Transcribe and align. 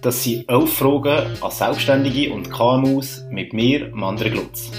Das 0.00 0.22
sind 0.22 0.48
elf 0.48 0.72
Fragen 0.74 1.26
an 1.40 1.50
Selbstständige 1.50 2.32
und 2.32 2.50
KMUs 2.50 3.24
mit 3.30 3.52
mir, 3.52 3.90
Mandre 3.92 4.30
Glutz. 4.30 4.70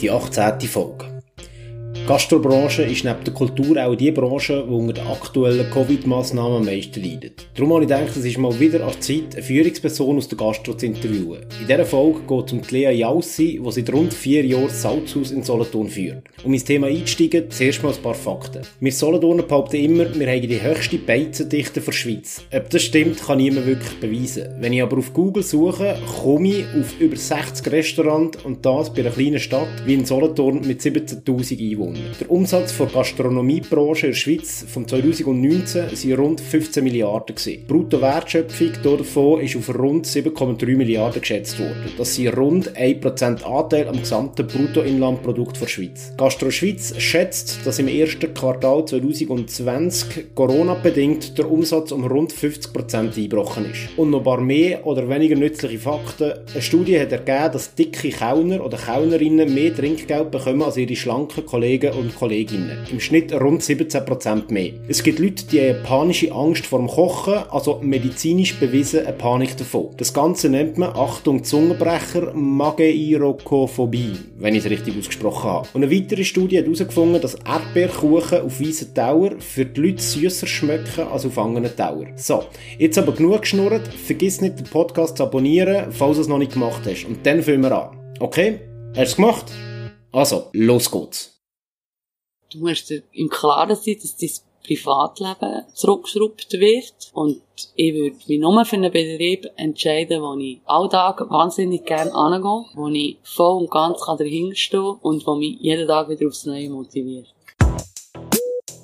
Die 0.00 0.10
18. 0.10 0.60
Folge. 0.68 1.15
Die 2.06 2.12
Gastrobranche 2.12 2.84
ist 2.84 3.02
neben 3.02 3.24
der 3.24 3.34
Kultur 3.34 3.84
auch 3.84 3.96
die 3.96 4.12
Branche, 4.12 4.64
die 4.64 4.72
unter 4.72 4.92
den 4.92 5.08
aktuellen 5.08 5.68
Covid-Massnahmen 5.72 6.58
am 6.58 6.64
meisten 6.64 7.02
leidet. 7.02 7.48
Darum 7.56 7.72
habe 7.72 7.82
ich 7.82 7.88
gedacht, 7.88 8.16
es 8.16 8.24
ist 8.24 8.38
mal 8.38 8.60
wieder 8.60 8.86
an 8.86 8.92
der 8.92 9.00
Zeit, 9.00 9.34
eine 9.34 9.42
Führungsperson 9.42 10.16
aus 10.16 10.28
der 10.28 10.38
Gastro 10.38 10.74
zu 10.74 10.86
interviewen. 10.86 11.44
In 11.60 11.66
dieser 11.66 11.84
Folge 11.84 12.20
geht 12.20 12.46
es 12.46 12.52
um 12.52 12.60
Lea 12.70 12.92
Jaussi, 12.92 13.60
die 13.60 13.72
seit 13.72 13.92
rund 13.92 14.14
vier 14.14 14.46
Jahren 14.46 14.68
das 14.68 14.82
Salzhaus 14.82 15.32
in 15.32 15.42
Solothurn 15.42 15.88
führt. 15.88 16.22
Um 16.44 16.54
ins 16.54 16.62
Thema 16.62 16.86
einzusteigen, 16.86 17.50
zuerst 17.50 17.82
mal 17.82 17.92
ein 17.92 18.00
paar 18.00 18.14
Fakten. 18.14 18.62
Wir 18.78 18.92
Solothurner 18.92 19.42
behaupten 19.42 19.74
immer, 19.74 20.04
wir 20.14 20.28
haben 20.28 20.42
die 20.42 20.62
höchste 20.62 20.98
Beizendichte 20.98 21.80
der 21.80 21.90
Schweiz. 21.90 22.44
Ob 22.54 22.70
das 22.70 22.84
stimmt, 22.84 23.20
kann 23.20 23.38
niemand 23.38 23.66
wirklich 23.66 23.98
beweisen. 23.98 24.54
Wenn 24.60 24.74
ich 24.74 24.82
aber 24.82 24.98
auf 24.98 25.12
Google 25.12 25.42
suche, 25.42 25.98
komme 26.22 26.48
ich 26.50 26.66
auf 26.66 27.00
über 27.00 27.16
60 27.16 27.72
Restaurants 27.72 28.44
und 28.44 28.64
das 28.64 28.94
bei 28.94 29.00
einer 29.00 29.10
kleinen 29.10 29.40
Stadt 29.40 29.66
wie 29.84 29.94
in 29.94 30.04
Solothurn 30.04 30.60
mit 30.64 30.80
17'000 30.80 31.72
Einwohnern. 31.72 31.95
Der 32.20 32.30
Umsatz 32.30 32.76
der 32.76 32.86
Gastronomiebranche 32.86 34.06
in 34.06 34.12
der 34.12 34.18
Schweiz 34.18 34.64
von 34.68 34.88
2019 34.88 35.84
waren 35.90 36.20
rund 36.20 36.40
15 36.40 36.82
Milliarden. 36.82 37.36
Die 37.44 37.56
Bruttowertschöpfung 37.58 38.70
davon 38.82 39.40
ist 39.40 39.56
auf 39.56 39.68
rund 39.78 40.06
7,3 40.06 40.76
Milliarden 40.76 41.20
geschätzt 41.20 41.58
worden. 41.58 41.92
Das 41.96 42.14
sind 42.14 42.36
rund 42.36 42.76
1% 42.76 43.42
Anteil 43.42 43.88
am 43.88 43.98
gesamten 43.98 44.46
Bruttoinlandprodukt 44.46 45.60
der 45.60 45.66
Schweiz. 45.66 46.12
Gastro 46.16 46.50
Schweiz 46.50 46.94
schätzt, 46.98 47.60
dass 47.64 47.78
im 47.78 47.88
ersten 47.88 48.32
Quartal 48.32 48.84
2020 48.84 50.34
Corona-bedingt 50.34 51.36
der 51.38 51.50
Umsatz 51.50 51.92
um 51.92 52.04
rund 52.04 52.32
50% 52.32 53.16
eingebrochen 53.16 53.70
ist. 53.70 53.96
Und 53.96 54.10
noch 54.10 54.18
ein 54.20 54.24
paar 54.24 54.40
mehr 54.40 54.86
oder 54.86 55.08
weniger 55.08 55.36
nützliche 55.36 55.78
Fakten. 55.78 56.32
Eine 56.52 56.62
Studie 56.62 56.98
hat 56.98 57.12
ergeben, 57.12 57.52
dass 57.52 57.74
dicke 57.74 58.08
Kellner 58.08 58.64
oder 58.64 58.78
Kellnerinnen 58.78 59.52
mehr 59.52 59.74
Trinkgeld 59.74 60.30
bekommen 60.30 60.62
als 60.62 60.76
ihre 60.76 60.96
schlanken 60.96 61.44
Kollegen 61.44 61.85
und 61.94 62.14
Kolleginnen. 62.14 62.86
Im 62.90 63.00
Schnitt 63.00 63.32
rund 63.32 63.62
17% 63.62 64.52
mehr. 64.52 64.72
Es 64.88 65.02
gibt 65.02 65.18
Leute, 65.18 65.44
die 65.46 65.60
haben 65.60 65.82
panische 65.82 66.32
Angst 66.32 66.66
vor 66.66 66.78
dem 66.78 66.88
Kochen, 66.88 67.34
also 67.50 67.80
medizinisch 67.82 68.54
bewiesen 68.58 69.06
eine 69.06 69.12
Panik 69.12 69.56
davon. 69.56 69.90
Das 69.96 70.12
Ganze 70.12 70.48
nennt 70.48 70.78
man, 70.78 70.90
Achtung 70.90 71.44
Zungenbrecher, 71.44 72.32
Mageirokophobie, 72.34 74.12
wenn 74.38 74.54
ich 74.54 74.64
es 74.64 74.70
richtig 74.70 74.98
ausgesprochen 74.98 75.50
habe. 75.50 75.68
Und 75.72 75.84
eine 75.84 75.94
weitere 75.94 76.24
Studie 76.24 76.58
hat 76.58 76.64
herausgefunden, 76.64 77.20
dass 77.20 77.34
Erdbeerkuchen 77.34 78.40
auf 78.40 78.60
weißen 78.60 78.94
Tauer 78.94 79.32
für 79.38 79.64
die 79.64 79.80
Leute 79.80 80.02
süßer 80.02 80.46
schmecken 80.46 81.08
als 81.10 81.26
auf 81.26 81.38
anderen 81.38 81.74
Tauer. 81.76 82.06
So, 82.16 82.44
jetzt 82.78 82.98
aber 82.98 83.12
genug 83.12 83.42
geschnurrt. 83.42 83.88
Vergiss 83.88 84.40
nicht, 84.40 84.58
den 84.58 84.66
Podcast 84.66 85.16
zu 85.16 85.24
abonnieren, 85.24 85.90
falls 85.90 86.16
du 86.16 86.22
es 86.22 86.28
noch 86.28 86.38
nicht 86.38 86.52
gemacht 86.52 86.82
hast. 86.84 87.04
Und 87.04 87.24
dann 87.26 87.42
fangen 87.42 87.62
wir 87.62 87.72
an. 87.72 87.96
Okay? 88.20 88.60
Hast 88.90 88.96
du 88.96 89.02
es 89.02 89.16
gemacht? 89.16 89.52
Also, 90.12 90.48
los 90.52 90.90
geht's. 90.90 91.35
Du 92.56 92.62
musst 92.66 92.88
dir 92.88 93.02
im 93.12 93.28
Klaren 93.28 93.76
sein, 93.76 93.98
dass 94.00 94.16
dein 94.16 94.30
Privatleben 94.64 95.64
zurückgeschraubt 95.74 96.50
wird. 96.54 97.10
Und 97.12 97.42
ich 97.74 97.94
würde 97.94 98.16
mich 98.26 98.40
nur 98.40 98.64
für 98.64 98.76
einen 98.76 98.90
Betrieb 98.90 99.46
entscheiden, 99.56 100.22
wo 100.22 100.34
ich 100.38 100.60
alltag 100.64 101.20
wahnsinnig 101.28 101.84
gerne 101.84 102.14
angehe, 102.14 102.64
wo 102.74 102.88
ich 102.88 103.18
voll 103.24 103.58
und 103.58 103.70
ganz 103.70 103.98
dahinter 104.06 104.56
stehe 104.56 104.96
und 105.02 105.26
wo 105.26 105.34
mich 105.34 105.58
jeden 105.60 105.86
Tag 105.86 106.08
wieder 106.08 106.28
aufs 106.28 106.46
Neue 106.46 106.70
motiviert. 106.70 107.26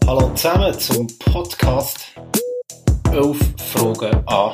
Hallo 0.07 0.31
zusammen 0.35 0.79
zum 0.79 1.07
Podcast 1.33 1.99
11 3.11 3.39
Fragen 3.57 4.23
an. 4.27 4.53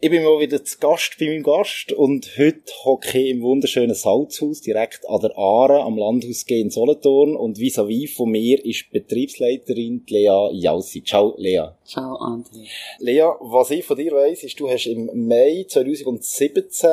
Ich 0.00 0.10
bin 0.10 0.22
mal 0.22 0.38
wieder 0.38 0.64
zu 0.64 0.78
Gast 0.78 1.16
bei 1.18 1.26
meinem 1.26 1.42
Gast 1.42 1.90
und 1.90 2.38
heute 2.38 2.72
hocke 2.84 3.18
ich 3.18 3.30
im 3.30 3.42
wunderschönen 3.42 3.96
Salzhaus 3.96 4.60
direkt 4.60 5.00
an 5.08 5.20
der 5.20 5.36
Aare 5.36 5.80
am 5.80 5.98
Landhaus 5.98 6.44
in 6.46 6.70
Solothurn 6.70 7.34
und 7.34 7.58
vis-à-vis 7.58 8.14
von 8.14 8.30
mir 8.30 8.64
ist 8.64 8.92
Betriebsleiterin 8.92 10.04
Lea 10.06 10.50
Jaussi. 10.52 11.02
Ciao 11.02 11.34
Lea. 11.36 11.70
Ciao 11.84 12.14
André. 12.14 12.68
Lea, 13.00 13.24
was 13.40 13.72
ich 13.72 13.84
von 13.84 13.96
dir 13.96 14.12
weiss, 14.12 14.44
ist, 14.44 14.60
du 14.60 14.68
hast 14.68 14.86
im 14.86 15.10
Mai 15.26 15.66
2017 15.66 16.90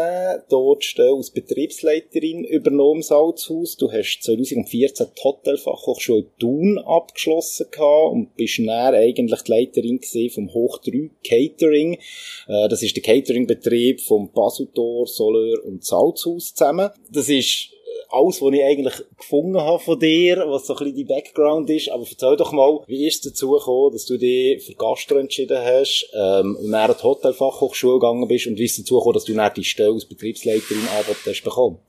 dort 0.49 0.83
Stelle 0.83 1.13
als 1.15 1.29
Betriebsleiterin 1.29 2.43
übernommen 2.43 3.01
im 3.01 3.03
Salzhaus. 3.03 3.77
Du 3.77 3.91
hast 3.91 4.23
2014 4.23 5.07
die 5.15 5.21
Hotelfachhochschule 5.21 6.25
Thun 6.39 6.79
abgeschlossen 6.79 7.67
gehabt 7.69 8.13
und 8.13 8.35
bist 8.35 8.57
dann 8.57 8.95
eigentlich 8.95 9.41
die 9.43 9.51
Leiterin 9.51 9.99
vom 10.31 10.51
Hoch 10.55 10.79
3 10.79 11.11
Catering. 11.23 11.99
Äh, 12.47 12.67
das 12.67 12.81
ist 12.81 12.94
der 12.95 13.03
Catering-Betrieb 13.03 14.01
vom 14.01 14.31
Basutor, 14.31 15.07
Soleur 15.07 15.63
und 15.65 15.83
Salzhaus 15.83 16.53
zusammen. 16.53 16.89
Das 17.11 17.29
ist 17.29 17.69
alles, 18.09 18.41
was 18.41 18.53
ich 18.53 18.63
eigentlich 18.63 18.93
gefunden 19.17 19.59
habe 19.59 19.79
von 19.79 19.99
dir, 19.99 20.45
was 20.47 20.67
so 20.67 20.75
ein 20.75 20.85
bisschen 20.85 21.07
dein 21.07 21.17
Background 21.17 21.69
ist. 21.69 21.89
Aber 21.89 22.05
erzähl 22.09 22.37
doch 22.37 22.51
mal, 22.51 22.81
wie 22.87 23.07
ist 23.07 23.25
es 23.25 23.33
dazu 23.33 23.51
gekommen, 23.51 23.91
dass 23.93 24.05
du 24.05 24.17
dich 24.17 24.63
für 24.63 24.73
Gastro 24.73 25.17
entschieden 25.17 25.57
hast, 25.57 26.09
ähm, 26.13 26.55
und 26.55 26.71
dann 26.71 26.95
Hotelfachhochschule 26.95 27.99
gegangen 27.99 28.27
bist 28.27 28.47
und 28.47 28.57
wie 28.57 28.65
ist 28.65 28.77
es 28.77 28.85
dazu 28.85 28.95
gekommen, 28.95 29.13
dass 29.13 29.25
du 29.25 29.33
dann 29.33 29.51
die 29.55 29.63
Stelle 29.63 29.93
als 29.93 30.05
Betriebsleiterin 30.05 30.87
Arbeit 30.97 31.17
hast 31.25 31.43
bekommen? 31.43 31.79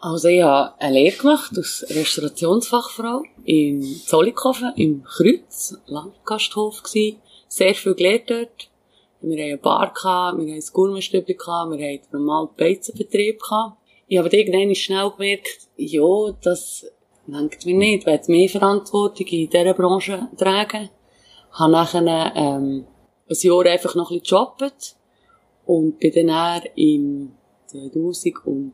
Also 0.00 0.28
ich 0.28 0.42
habe 0.42 0.80
eine 0.80 0.94
Lehre 0.94 1.16
gemacht 1.16 1.52
als 1.56 1.84
Restaurationsfachfrau 1.90 3.22
in 3.44 3.82
Zollikofen, 4.06 4.72
im 4.76 5.04
Kreuz, 5.04 5.76
Landgasthof 5.86 6.82
gsi. 6.82 7.18
Sehr 7.48 7.74
viel 7.74 7.94
gelernt 7.94 8.30
dort. 8.30 8.69
Wir 9.22 9.36
haben 9.36 9.50
eine 9.50 9.58
Bar 9.58 9.92
gehabt, 9.92 10.38
wir 10.38 10.46
haben 10.46 10.54
ein 10.54 10.64
Gourmetstübli 10.72 11.36
wir 11.36 11.46
haben 11.46 11.80
einen 11.80 12.00
normalen 12.12 12.48
Beizenbetrieb 12.56 13.40
gehabt. 13.40 13.76
Ich 14.08 14.18
habe 14.18 14.34
irgendwann 14.34 14.74
schnell 14.74 15.10
gemerkt, 15.10 15.68
ja, 15.76 16.32
das 16.42 16.86
lenkt 17.26 17.66
mir 17.66 17.76
nicht. 17.76 18.00
Ich 18.00 18.06
will 18.06 18.20
mehr 18.28 18.48
Verantwortung 18.48 19.26
in 19.26 19.48
dieser 19.48 19.74
Branche 19.74 20.28
tragen. 20.36 20.88
Habe 21.52 21.72
nachher, 21.72 22.32
ähm, 22.34 22.86
ein 23.28 23.36
Jahr 23.40 23.66
einfach 23.66 23.94
noch 23.94 24.10
ein 24.10 24.20
bisschen 24.20 24.36
gejobbt. 24.36 24.96
Und 25.66 26.00
bin 26.00 26.26
dann 26.26 26.62
im 26.74 27.32
2012, 27.66 28.72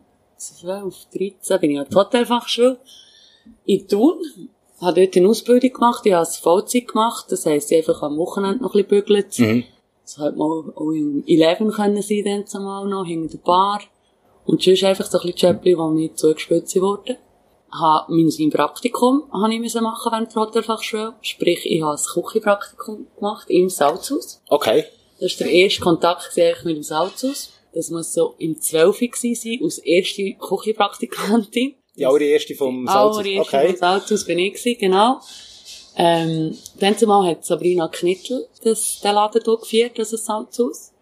13 1.13 1.61
bin 1.61 1.73
ich 1.73 1.79
an 1.79 1.87
der 1.91 1.99
Hotelfachschule 1.99 2.79
in 3.67 3.87
Thun. 3.87 4.23
Habe 4.81 5.03
dort 5.03 5.17
eine 5.17 5.29
Ausbildung 5.29 5.73
gemacht. 5.73 6.07
Ich 6.07 6.13
habe 6.13 6.23
es 6.23 6.39
Vollzeit 6.39 6.89
gemacht. 6.89 7.27
Das 7.31 7.47
heisst, 7.47 7.73
ich 7.73 7.79
einfach 7.79 8.03
am 8.03 8.17
Wochenende 8.17 8.63
noch 8.63 8.75
ein 8.75 8.87
bisschen 8.87 9.05
bügelt. 9.05 9.39
Mhm. 9.39 9.65
Das 10.07 10.19
hätte 10.19 10.39
mal 10.39 10.73
auch 10.77 10.93
im 10.93 11.25
Eleven 11.27 11.73
können 11.73 12.01
sein, 12.01 12.23
dann 12.25 12.47
zumal 12.47 12.87
noch, 12.87 13.05
hinter 13.05 13.37
der 13.37 13.45
Bar. 13.45 13.81
Und 14.45 14.63
sonst 14.63 14.85
einfach 14.85 15.07
so 15.07 15.19
ein 15.19 15.33
bisschen 15.33 15.55
Jobli, 15.55 15.75
die 15.75 15.95
mir 15.95 16.15
zugespielt 16.15 16.73
wurden. 16.77 17.17
Habe 17.73 18.15
mein 18.15 18.51
Praktikum 18.51 19.25
habe 19.33 19.53
ich 19.53 19.59
müssen 19.59 19.83
machen 19.83 20.13
während 20.13 20.33
der 20.33 20.43
Hotelfachschule. 20.43 21.15
Sprich, 21.23 21.67
ich 21.67 21.83
habe 21.83 21.97
ein 21.97 22.23
Küchenpraktikum 22.23 23.09
gemacht 23.17 23.51
im 23.51 23.69
Salzhaus. 23.69 24.41
Okay. 24.49 24.85
Das 25.19 25.41
war 25.41 25.47
der 25.49 25.55
erste 25.55 25.81
Kontakt 25.81 26.37
mit 26.37 26.77
dem 26.77 26.85
Salzhaus. 26.85 27.53
Das 27.75 27.91
muss 27.91 28.13
so 28.13 28.37
im 28.39 28.61
12 28.61 29.01
gewesen 29.01 29.35
sein, 29.35 29.59
als 29.65 29.79
erste 29.79 30.35
Küchenpraktikantin. 30.35 31.75
Die 31.97 32.07
allererste 32.07 32.55
vom 32.55 32.87
Salzhaus. 32.87 33.19
Allererste 33.19 33.57
Okay. 33.57 33.67
vom 33.71 33.77
Salzhaus 33.77 34.25
bin 34.25 34.39
ich 34.39 34.55
gewesen, 34.55 34.79
genau. 34.79 35.21
Ähm, 35.97 36.57
dann 36.79 36.99
zumal 36.99 37.31
hat 37.31 37.45
Sabrina 37.45 37.89
Knittel 37.89 38.47
das, 38.63 39.01
den 39.01 39.15
Laden 39.15 39.43
hier 39.43 39.57
geführt, 39.57 39.99
das 39.99 40.11
Salzhaus. 40.11 40.93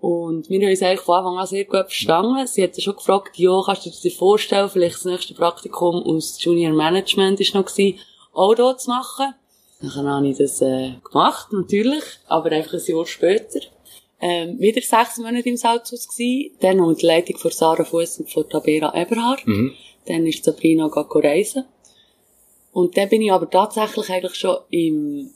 Und 0.00 0.48
wir 0.48 0.60
haben 0.60 0.70
uns 0.70 0.82
eigentlich 0.82 1.00
von 1.00 1.16
Anfang 1.16 1.38
an 1.38 1.46
sehr 1.46 1.64
gut 1.64 1.86
verstanden. 1.86 2.46
Sie 2.46 2.62
hat 2.62 2.80
schon 2.80 2.96
gefragt, 2.96 3.38
ja, 3.38 3.62
kannst 3.64 3.86
du 3.86 3.90
dir 3.90 4.10
vorstellen, 4.10 4.68
vielleicht 4.70 4.96
das 4.96 5.04
nächste 5.04 5.34
Praktikum 5.34 6.02
aus 6.02 6.42
Junior 6.42 6.72
Management 6.72 7.40
ist 7.40 7.54
noch 7.54 7.66
gewesen, 7.66 7.98
auch 8.32 8.54
dort 8.54 8.80
zu 8.80 8.90
machen. 8.90 9.34
Dann 9.80 10.06
habe 10.06 10.28
ich 10.28 10.38
das 10.38 10.60
äh, 10.60 10.92
gemacht, 11.02 11.52
natürlich, 11.52 12.04
aber 12.26 12.52
einfach 12.52 12.74
ein 12.74 12.84
Jahr 12.86 13.06
später. 13.06 13.60
Ähm, 14.20 14.58
wieder 14.60 14.82
sechs 14.82 15.16
Monate 15.16 15.48
im 15.48 15.56
Salzhaus 15.56 16.08
gewesen, 16.08 16.54
dann 16.60 16.76
der 16.76 17.06
Leitung 17.06 17.38
von 17.38 17.50
Sarah 17.50 17.84
Fuss 17.84 18.18
und 18.18 18.30
von 18.30 18.48
Tabera 18.48 18.94
Eberhard. 18.94 19.46
Mhm. 19.46 19.72
Dann 20.06 20.26
ist 20.26 20.44
Sabrina 20.44 20.88
gegangen 20.88 21.26
reisen. 21.26 21.64
Und 22.72 22.96
dann 22.96 23.08
bin 23.08 23.22
ich 23.22 23.32
aber 23.32 23.50
tatsächlich 23.50 24.10
eigentlich 24.10 24.34
schon 24.34 24.56
im 24.70 25.30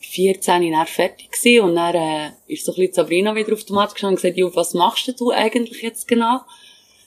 14 0.00 0.72
dann 0.72 0.86
fertig 0.86 1.30
gewesen. 1.30 1.64
Und 1.64 1.76
dann, 1.76 1.94
äh, 1.94 2.30
ist 2.52 2.64
so 2.64 2.72
ein 2.72 2.76
bisschen 2.76 2.94
Sabrina 2.94 3.34
wieder 3.34 3.52
auf 3.52 3.64
die 3.64 3.72
Matte 3.72 3.92
gestanden 3.92 4.16
und 4.16 4.22
gesagt, 4.22 4.38
ja, 4.38 4.54
was 4.54 4.74
machst 4.74 5.20
du 5.20 5.30
eigentlich 5.30 5.82
jetzt 5.82 6.08
genau? 6.08 6.40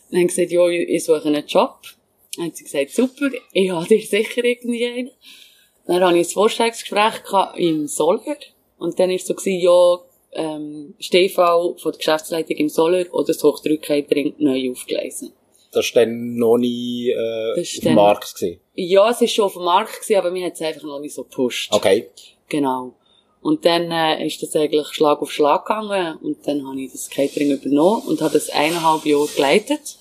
Dann 0.09 0.21
haben 0.21 0.29
sie 0.29 0.45
gesagt, 0.47 0.51
ja, 0.51 0.67
ich 0.67 0.89
ich 0.89 1.03
suche 1.03 1.25
einen 1.25 1.45
Job. 1.45 1.79
Dann 2.35 2.47
hat 2.47 2.57
sie 2.57 2.63
gesagt, 2.63 2.91
super, 2.91 3.29
ich 3.51 3.69
habe 3.71 3.87
dir 3.87 4.01
sicher 4.01 4.43
irgendwie 4.43 4.85
einen. 4.85 5.11
Dann 5.85 6.03
hatte 6.03 6.17
ich 6.17 6.27
ein 6.27 6.33
Vorstellungsgespräch 6.33 7.21
im 7.57 7.87
Solar. 7.87 8.37
Und 8.77 8.99
dann 8.99 9.11
ist 9.11 9.27
so 9.27 9.33
gewesen, 9.33 9.61
ja, 9.61 9.99
ähm, 10.35 10.95
Stefan 10.99 11.77
von 11.77 11.91
der 11.91 11.97
Geschäftsleitung 11.97 12.57
im 12.57 12.69
Solar 12.69 13.05
oder 13.11 13.27
das 13.27 13.43
Hochdrückcatering 13.43 14.35
neu 14.39 14.71
aufgelesen. 14.71 15.33
Das 15.71 15.93
war 15.93 16.03
dann 16.03 16.35
noch 16.35 16.57
nie 16.57 17.09
äh, 17.09 17.59
auf 17.59 17.67
dem 17.83 17.95
Markt. 17.95 18.35
Gewesen. 18.35 18.59
Ja, 18.75 19.09
es 19.09 19.21
ist 19.21 19.33
schon 19.33 19.45
auf 19.45 19.53
dem 19.53 19.63
Markt 19.63 20.01
gewesen, 20.01 20.17
aber 20.17 20.31
mir 20.31 20.47
hat 20.47 20.53
es 20.53 20.61
einfach 20.61 20.83
noch 20.83 20.99
nicht 20.99 21.13
so 21.13 21.23
gepusht. 21.23 21.71
Okay. 21.71 22.09
Genau. 22.49 22.93
Und 23.41 23.65
dann 23.65 23.91
äh, 23.91 24.25
ist 24.25 24.41
das 24.41 24.55
eigentlich 24.55 24.87
Schlag 24.87 25.21
auf 25.21 25.31
Schlag 25.31 25.65
gegangen 25.65 26.17
und 26.21 26.47
dann 26.47 26.65
habe 26.65 26.79
ich 26.79 26.91
das 26.91 27.09
Catering 27.09 27.51
übernommen 27.51 28.03
und 28.07 28.21
habe 28.21 28.33
das 28.33 28.49
eineinhalb 28.49 29.05
Jahre 29.05 29.27
geleitet. 29.27 29.97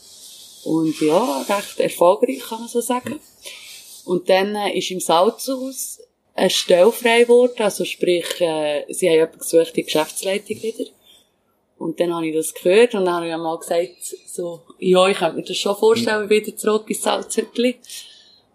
Und 0.65 1.01
ja, 1.01 1.45
recht 1.49 1.81
erfolgreich, 1.81 2.39
kann 2.39 2.61
man 2.61 2.69
so 2.69 2.81
sagen. 2.81 3.19
Und 4.05 4.29
dann 4.29 4.55
äh, 4.55 4.79
ist 4.79 4.91
im 4.91 5.01
Salzhaus 5.01 6.01
eine 6.35 6.51
Stelle 6.51 6.93
frei 6.93 7.23
geworden, 7.23 7.55
also 7.59 7.85
sprich, 7.85 8.41
äh, 8.41 8.85
sie 8.89 9.09
haben 9.09 9.15
jemanden 9.17 9.39
gesucht, 9.39 9.77
die 9.77 9.83
Geschäftsleitung 9.83 10.63
wieder. 10.63 10.85
Und 11.79 11.99
dann 11.99 12.15
habe 12.15 12.29
ich 12.29 12.35
das 12.35 12.55
gehört 12.55 12.95
und 12.95 13.05
dann 13.07 13.15
habe 13.15 13.29
ich 13.29 13.37
mal 13.37 13.59
gesagt, 13.59 14.17
so, 14.27 14.63
ja, 14.79 15.09
ich 15.09 15.19
könnte 15.19 15.37
mir 15.37 15.43
das 15.43 15.57
schon 15.57 15.77
vorstellen, 15.77 16.31
wieder 16.31 16.57
zurück 16.57 16.89
ins 16.89 17.03
Salzhütli. 17.03 17.77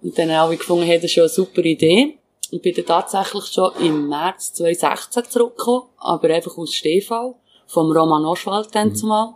Und 0.08 0.18
dann 0.18 0.32
habe 0.32 0.54
ich 0.54 0.62
gefunden, 0.62 0.86
hey, 0.86 0.96
das 0.96 1.04
ist 1.04 1.12
schon 1.12 1.24
eine 1.24 1.30
super 1.30 1.66
Idee. 1.66 2.18
Und 2.54 2.62
bin 2.62 2.74
dann 2.74 2.86
tatsächlich 2.86 3.44
schon 3.48 3.72
im 3.82 4.08
März 4.08 4.54
2016 4.54 5.26
zurückgekommen, 5.26 5.90
aber 5.98 6.30
einfach 6.30 6.58
aus 6.58 6.74
Stefan, 6.74 7.36
vom 7.66 7.92
Roman 7.92 8.24
Oswald 8.24 8.74
dann 8.74 8.96
zumal. 8.96 9.34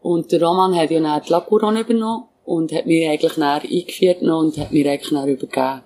Und 0.00 0.30
der 0.30 0.40
Roman 0.44 0.76
hat 0.76 0.92
ja 0.92 1.00
dann 1.00 1.20
die 1.20 1.32
Lacuron 1.32 1.76
übernommen 1.76 2.28
und 2.44 2.70
hat 2.70 2.86
mir 2.86 3.10
eigentlich 3.10 3.36
näher 3.36 3.62
eingeführt 3.62 4.22
und 4.22 4.56
hat 4.58 4.70
mir 4.70 4.88
eigentlich 4.88 5.10
näher 5.10 5.26
übergeben. 5.26 5.82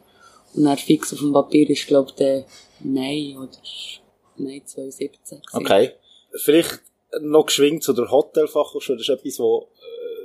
Und 0.54 0.64
dann 0.64 0.76
fix 0.76 1.14
auf 1.14 1.20
dem 1.20 1.32
Papier 1.32 1.70
ist, 1.70 1.86
glaube 1.86 2.10
ich, 2.10 2.16
der 2.16 2.44
Mai 2.80 3.34
oder 3.38 3.56
Mai 4.36 4.60
2017. 4.66 5.40
gewesen. 5.40 5.42
Okay. 5.50 5.92
Vielleicht 6.36 6.82
noch 7.22 7.46
geschwingt 7.46 7.82
zu 7.82 7.94
der 7.94 8.10
Hotelfachhochschule. 8.10 8.98
Das 8.98 9.08
ist 9.08 9.14
etwas, 9.18 9.38
was 9.38 9.62
äh, 9.62 9.73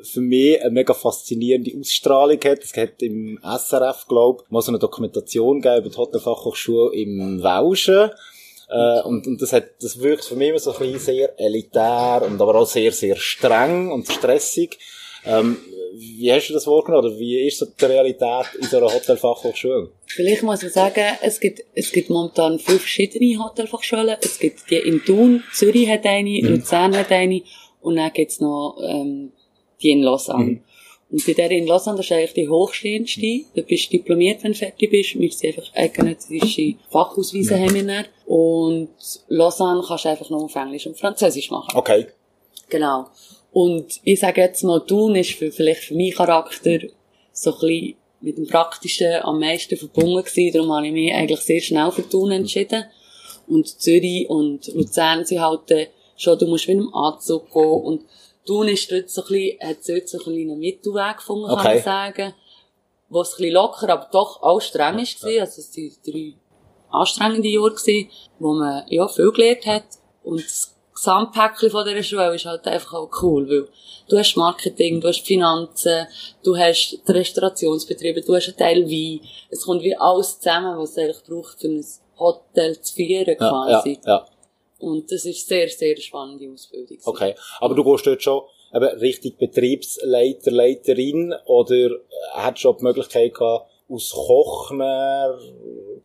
für 0.04 0.22
mich 0.22 0.62
eine 0.62 0.72
mega 0.72 0.94
faszinierende 0.94 1.72
Ausstrahlung 1.80 2.40
hat. 2.44 2.64
Es 2.64 2.76
hat 2.76 3.02
im 3.02 3.40
SRF, 3.44 4.06
glaube 4.08 4.44
ich, 4.46 4.52
mal 4.52 4.62
so 4.62 4.72
eine 4.72 4.80
Dokumentation 4.80 5.62
gegeben 5.62 5.86
über 5.86 5.90
die 5.90 5.98
Hotelfachhochschule 5.98 6.94
im 6.96 7.42
Welschen. 7.42 8.12
Äh, 8.70 9.02
und, 9.02 9.26
und 9.28 9.42
das 9.42 9.54
hat, 9.54 9.66
das 9.82 10.00
wirkt 10.00 10.26
für 10.26 10.36
mich 10.36 10.50
immer 10.50 10.60
so 10.60 10.72
ein 10.74 10.80
bisschen 10.80 11.00
sehr 11.00 11.40
elitär 11.40 12.22
und 12.26 12.40
aber 12.42 12.56
auch 12.56 12.68
sehr, 12.68 12.92
sehr 12.92 13.16
streng 13.16 13.92
und 13.92 14.08
stressig. 14.08 14.78
Ähm, 15.26 15.58
wie 15.94 16.32
hast 16.32 16.48
du 16.48 16.54
das 16.54 16.68
wahrgenommen? 16.68 17.08
Oder 17.08 17.20
wie 17.20 17.46
ist 17.48 17.58
so 17.58 17.66
die 17.66 17.86
Realität 17.86 18.46
in 18.60 18.68
so 18.68 18.78
einer 18.78 18.94
Hotelfachhochschule? 18.94 19.90
Vielleicht 20.06 20.44
muss 20.44 20.62
man 20.62 20.72
sagen, 20.72 21.04
es 21.22 21.40
gibt, 21.40 21.64
es 21.74 21.92
gibt 21.92 22.10
momentan 22.10 22.60
fünf 22.60 22.82
verschiedene 22.82 23.44
Hotelfachschulen. 23.44 24.16
Es 24.22 24.40
gibt 24.40 24.70
die 24.70 24.78
in 24.78 25.04
Thun, 25.04 25.44
Zürich 25.52 25.90
hat 25.90 26.06
eine, 26.06 26.40
Luzern 26.42 26.96
hat 26.96 27.12
eine 27.12 27.42
und 27.82 27.96
dann 27.96 28.14
gibt's 28.14 28.40
noch 28.40 28.78
ähm, 28.84 29.32
die 29.82 29.92
in 29.92 30.04
Lausanne. 30.04 30.62
Und 31.12 31.26
bei 31.26 31.34
der 31.34 31.50
in 31.50 31.66
Lausanne, 31.66 31.98
das 31.98 32.06
ist 32.06 32.12
eigentlich 32.12 32.34
die 32.34 32.50
hochstehendste. 32.50 33.46
Da 33.56 33.62
bist 33.64 33.92
du 33.92 33.98
diplomiert, 33.98 34.44
wenn 34.44 34.52
du 34.52 34.58
fertig 34.58 34.92
bist. 34.92 35.20
Wir 35.20 35.32
sind 35.32 35.58
einfach 35.58 35.76
eidgenössische 35.76 36.76
Fachausweise 36.92 37.60
haben 37.60 37.74
wir 37.74 37.84
dann. 37.84 38.06
Und 38.28 38.90
Lausanne 39.28 39.84
kannst 39.88 40.06
du 40.06 40.10
einfach 40.10 40.30
nur 40.30 40.44
auf 40.44 40.56
Englisch 40.56 40.86
und 40.86 41.00
Französisch 41.00 41.50
machen. 41.50 41.76
Okay. 41.76 42.08
Genau. 42.70 43.08
Und 43.52 44.00
ich 44.04 44.20
sage 44.20 44.42
jetzt 44.42 44.64
mal, 44.64 44.80
Thun 44.82 45.16
ist 45.16 45.32
für, 45.32 45.52
vielleicht 45.52 45.82
für 45.82 45.96
meinen 45.96 46.12
Charakter 46.12 46.80
so 47.34 47.54
ein 47.54 47.60
bisschen 47.60 47.96
mit 48.22 48.38
dem 48.38 48.48
Praktischen 48.48 49.22
am 49.24 49.40
meisten 49.40 49.78
verbunden 49.78 50.24
gewesen. 50.24 50.54
Darum 50.54 50.74
habe 50.74 50.88
ich 50.88 50.94
mich 50.94 51.14
eigentlich 51.14 51.40
sehr 51.40 51.62
schnell 51.62 51.92
für 51.92 52.08
Thun 52.08 52.32
entschieden. 52.32 52.86
Und 53.48 53.68
Zürich 53.68 54.30
und 54.30 54.68
Luzern 54.76 55.26
sind 55.26 55.42
halt 55.42 55.90
schon, 56.18 56.38
du 56.38 56.46
musst 56.46 56.68
mit 56.68 56.78
einem 56.78 56.94
Anzug 56.94 57.52
gehen. 57.52 57.64
Und 57.64 58.02
Thun 58.50 58.68
ist 58.68 58.92
dort 58.92 59.10
so 59.10 59.22
ein 59.22 59.28
bisschen, 59.28 59.60
hat 59.62 59.78
dort 59.88 60.10
so 60.10 60.18
ein 60.18 60.24
bisschen 60.26 60.50
einen 60.52 60.60
Mittelweg 60.60 61.18
gefunden, 61.18 61.48
kann 61.48 61.60
Okay. 61.60 61.74
man 61.76 61.84
sagen. 61.84 62.34
Wo 63.12 63.22
es 63.22 63.34
ein 63.34 63.38
bisschen 63.38 63.54
locker, 63.54 63.90
aber 63.90 64.08
doch 64.12 64.42
auch 64.42 64.60
streng 64.62 65.00
ist 65.00 65.20
gewesen. 65.22 65.42
Also 65.42 65.62
es 65.62 65.76
waren 65.78 65.92
drei 66.06 66.34
anstrengende 66.92 67.48
Jahre 67.50 67.72
gewesen, 67.72 68.10
wo 68.40 68.54
man, 68.54 68.84
ja, 68.88 69.08
viel 69.08 69.32
gelernt 69.32 69.66
hat. 69.66 69.84
Und 70.24 70.44
das 70.44 70.76
Gesamtpäckchen 70.94 71.70
von 71.72 71.86
dieser 71.86 72.04
Schule 72.04 72.36
ist 72.36 72.46
halt 72.46 72.66
einfach 72.68 72.94
auch 72.94 73.10
cool, 73.22 73.48
weil 73.50 73.68
du 74.10 74.18
hast 74.18 74.36
Marketing, 74.36 75.00
du 75.00 75.08
hast 75.08 75.26
Finanzen, 75.26 76.08
du 76.44 76.58
hast 76.58 77.00
die 77.08 77.12
Restaurationsbetriebe, 77.12 78.22
du 78.22 78.36
hast 78.36 78.48
einen 78.50 78.58
Teil 78.58 78.86
Wein. 78.86 79.22
Es 79.50 79.64
kommt 79.66 79.82
wie 79.82 79.96
alles 79.96 80.40
zusammen, 80.40 80.78
was 80.78 80.92
es 80.92 80.98
eigentlich 80.98 81.24
braucht, 81.24 81.60
für 81.62 81.68
ein 81.68 81.86
Hotel 82.18 82.80
zu 82.82 82.94
führen, 82.96 83.26
Ja, 83.28 83.30
ja, 83.30 83.38
quasi. 83.38 84.00
ja. 84.06 84.26
Und 84.80 85.12
das 85.12 85.26
ist 85.26 85.48
sehr, 85.48 85.68
sehr 85.68 85.98
spannende 85.98 86.50
Ausbildung. 86.52 86.98
Okay. 87.04 87.36
Aber 87.60 87.76
du 87.76 87.84
gehst 87.84 88.08
dort 88.08 88.24
schon 88.24 88.42
eben 88.74 89.00
richtig 89.00 89.38
Betriebsleiter, 89.38 90.52
Leiterin 90.52 91.36
oder 91.46 91.90
hättest 92.34 92.58
du 92.58 92.70
schon 92.70 92.78
die 92.78 92.84
Möglichkeit 92.84 93.34
gehabt, 93.34 93.70
aus 93.90 94.12
Kochner 94.12 95.38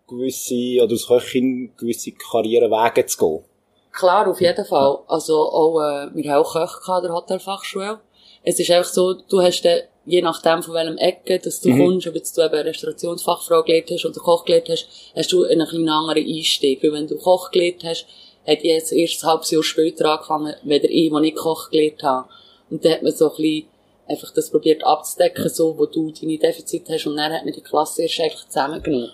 gewisse, 0.08 0.82
oder 0.82 0.94
aus 0.94 1.06
Köchin 1.06 1.72
gewisse 1.76 2.12
Karrierewege 2.12 3.06
zu 3.06 3.18
gehen? 3.18 3.44
Klar, 3.92 4.28
auf 4.28 4.40
jeden 4.40 4.64
Fall. 4.64 4.98
Also 5.06 5.36
auch, 5.36 5.80
äh, 5.80 6.08
wir 6.14 6.32
haben 6.32 6.42
auch 6.42 6.52
Köche 6.52 6.92
an 6.92 7.02
der 7.02 7.12
Hotelfachschule. 7.12 8.00
Es 8.42 8.58
ist 8.58 8.70
einfach 8.70 8.90
so, 8.90 9.14
du 9.14 9.40
hast 9.40 9.62
dann, 9.62 9.80
je 10.04 10.20
nachdem 10.20 10.62
von 10.62 10.74
welchem 10.74 10.98
Ecke, 10.98 11.38
dass 11.38 11.60
du 11.60 11.76
kommst, 11.76 12.06
ob 12.06 12.14
jetzt 12.14 12.36
du 12.36 12.42
eben 12.42 12.54
Restaurationsfachfrau 12.54 13.62
gelernt 13.62 13.90
hast 13.90 14.04
oder 14.04 14.20
Koch 14.20 14.44
gelernt 14.44 14.68
hast, 14.68 14.88
hast 15.14 15.32
du 15.32 15.44
einen 15.44 15.66
kleinen 15.66 15.88
anderen 15.88 16.26
Einstieg. 16.26 16.82
Weil 16.82 16.92
wenn 16.92 17.06
du 17.06 17.16
Koch 17.16 17.50
gelernt 17.52 17.84
hast, 17.84 18.06
hat 18.46 18.58
ich 18.58 18.64
jetzt 18.64 18.92
erst 18.92 19.22
ein 19.22 19.30
halbes 19.30 19.50
Jahr 19.50 19.62
später 19.62 20.10
angefangen, 20.12 20.54
weder 20.64 20.88
ich, 20.90 21.10
wo 21.10 21.18
ich 21.18 21.34
Koch 21.34 21.70
gelernt 21.70 22.02
habe. 22.02 22.28
Und 22.70 22.84
dann 22.84 22.92
hat 22.92 23.02
man 23.02 23.12
so 23.12 23.30
ein 23.30 23.36
bisschen 23.36 23.68
einfach 24.06 24.32
das 24.34 24.50
probiert 24.50 24.84
abzudecken, 24.84 25.48
so, 25.48 25.78
wo 25.78 25.86
du 25.86 26.10
deine 26.10 26.38
Defizite 26.38 26.92
hast, 26.92 27.06
und 27.06 27.16
dann 27.16 27.32
hat 27.32 27.44
man 27.44 27.54
die 27.54 27.60
Klasse 27.60 28.02
erst 28.02 28.20
eigentlich 28.20 28.48
zusammengenommen. 28.48 29.10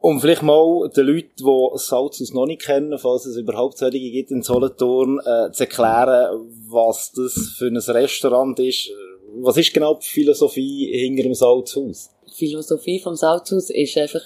Um 0.00 0.20
vielleicht 0.20 0.42
mal 0.42 0.90
den 0.94 1.06
Leuten, 1.06 1.30
die 1.38 1.78
Salzhaus 1.78 2.32
noch 2.34 2.44
nicht 2.44 2.60
kennen, 2.60 2.98
falls 2.98 3.24
es 3.24 3.38
überhaupt 3.38 3.78
solche 3.78 3.98
gibt 3.98 4.30
in 4.30 4.42
Solothurn, 4.42 5.18
äh, 5.20 5.50
zu 5.50 5.62
erklären, 5.62 6.46
was 6.68 7.12
das 7.12 7.54
für 7.56 7.68
ein 7.68 7.76
Restaurant 7.78 8.58
ist. 8.58 8.90
Was 9.36 9.56
ist 9.56 9.72
genau 9.72 9.94
die 9.94 10.06
Philosophie 10.06 10.90
hinter 10.92 11.22
dem 11.22 11.34
Salzhaus? 11.34 12.10
die 12.34 12.46
Philosophie 12.48 13.00
vom 13.00 13.14
Salzhaus 13.14 13.70
ist 13.70 13.96
einfach, 13.96 14.22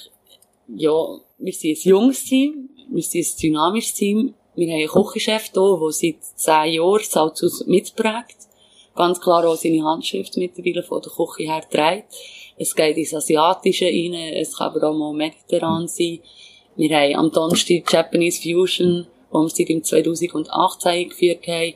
ja, 0.75 0.93
wir 1.39 1.53
sind 1.53 1.79
ein 1.79 1.89
junges 1.89 2.25
Team, 2.25 2.71
wir 2.91 3.03
sind 3.03 3.27
ein 3.27 3.41
dynamisches 3.43 3.95
Team, 3.95 4.35
wir 4.59 4.73
haben 4.73 4.81
einen 4.81 4.89
Kochchef 4.89 5.51
hier, 5.53 5.79
der 5.81 5.93
seit 5.93 6.25
zehn 6.35 6.73
Jahren 6.73 6.99
das 6.99 7.11
Salzhaus 7.11 7.65
mitprägt. 7.67 8.37
Ganz 8.97 9.21
klar 9.21 9.47
auch 9.47 9.55
seine 9.55 9.85
Handschrift 9.85 10.37
mittlerweile 10.37 10.83
von 10.83 11.01
der 11.01 11.13
Küche 11.13 11.53
her 11.53 11.63
trägt. 11.71 12.13
Es 12.57 12.75
geht 12.75 12.97
ins 12.97 13.15
Asiatische 13.15 13.87
rein, 13.87 14.15
es 14.15 14.57
kann 14.57 14.75
aber 14.75 14.91
auch 14.91 14.95
mal 14.95 15.13
mediterran 15.13 15.87
sein. 15.87 16.19
Wir 16.75 16.97
haben 16.97 17.15
am 17.15 17.31
Donnerstag 17.31 17.85
Japanese 17.89 18.43
Fusion, 18.43 19.07
wo 19.31 19.43
wir 19.43 19.49
seit 19.49 19.71
im 19.71 19.85
2018 19.85 20.91
eingeführt 20.91 21.47
haben. 21.47 21.75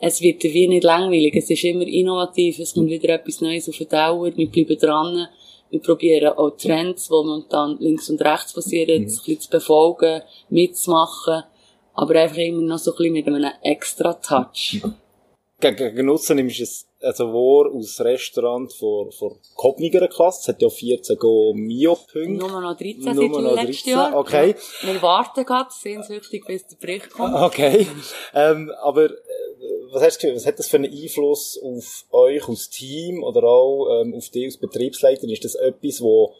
Es 0.00 0.20
wird 0.20 0.42
wie 0.42 0.66
nicht 0.66 0.82
langweilig, 0.82 1.36
es 1.36 1.50
ist 1.50 1.64
immer 1.64 1.86
innovativ, 1.86 2.58
es 2.58 2.74
kommt 2.74 2.90
wieder 2.90 3.14
etwas 3.14 3.40
Neues 3.40 3.68
auf 3.68 3.76
die 3.76 3.86
Dauer, 3.86 4.36
wir 4.36 4.48
bleiben 4.48 4.78
dran. 4.78 5.28
Wir 5.70 5.80
probieren 5.80 6.32
auch 6.32 6.50
Trends, 6.50 7.06
die 7.06 7.12
momentan 7.12 7.76
links 7.78 8.08
und 8.10 8.20
rechts 8.22 8.54
passieren, 8.54 9.02
ein 9.02 9.04
bisschen 9.04 9.40
zu 9.40 9.50
befolgen, 9.50 10.22
mitzumachen, 10.48 11.44
aber 11.98 12.14
einfach 12.20 12.36
immer 12.36 12.62
noch 12.62 12.78
so 12.78 12.92
ein 12.92 12.96
bisschen 12.96 13.12
mit 13.12 13.26
einem 13.26 13.50
extra 13.62 14.14
Touch. 14.14 14.80
Gegen, 15.60 16.06
Nutzen 16.06 16.36
nimmst 16.36 16.60
du 16.60 16.62
es 16.62 16.86
also 17.00 17.32
wahr 17.32 17.74
aus 17.74 18.00
Restaurant 18.00 18.72
vor, 18.72 19.10
vor 19.10 19.36
gehobeniger 19.56 20.06
Klasse. 20.06 20.40
Es 20.42 20.48
hat 20.48 20.62
ja 20.62 20.68
14 20.68 21.16
Go 21.16 21.52
Mio-Punkte. 21.54 22.28
Nur 22.28 22.60
noch 22.60 22.76
13 22.76 23.02
Nur 23.02 23.14
seit 23.14 23.30
noch 23.30 23.38
dem 23.38 23.44
13, 23.46 23.66
letzten 23.66 23.90
Jahr. 23.90 24.16
okay. 24.16 24.54
Wir 24.82 25.02
warten 25.02 25.44
gerade, 25.44 25.70
sehnsüchtig, 25.72 26.46
bis 26.46 26.68
der 26.68 26.76
Bericht 26.76 27.10
kommt. 27.10 27.34
Okay. 27.42 27.88
Ähm, 28.32 28.70
aber 28.80 29.06
äh, 29.06 29.14
was 29.90 30.02
hast 30.02 30.18
du 30.18 30.20
Gefühl, 30.20 30.36
was 30.36 30.46
hat 30.46 30.58
das 30.60 30.68
für 30.68 30.76
einen 30.76 30.92
Einfluss 30.92 31.60
auf 31.60 32.04
euch 32.12 32.48
als 32.48 32.70
Team 32.70 33.24
oder 33.24 33.42
auch 33.42 34.00
ähm, 34.00 34.14
auf 34.14 34.28
dich 34.28 34.44
als 34.44 34.56
Betriebsleiter? 34.56 35.26
Ist 35.28 35.44
das 35.44 35.56
etwas, 35.56 36.00
wo, 36.00 36.34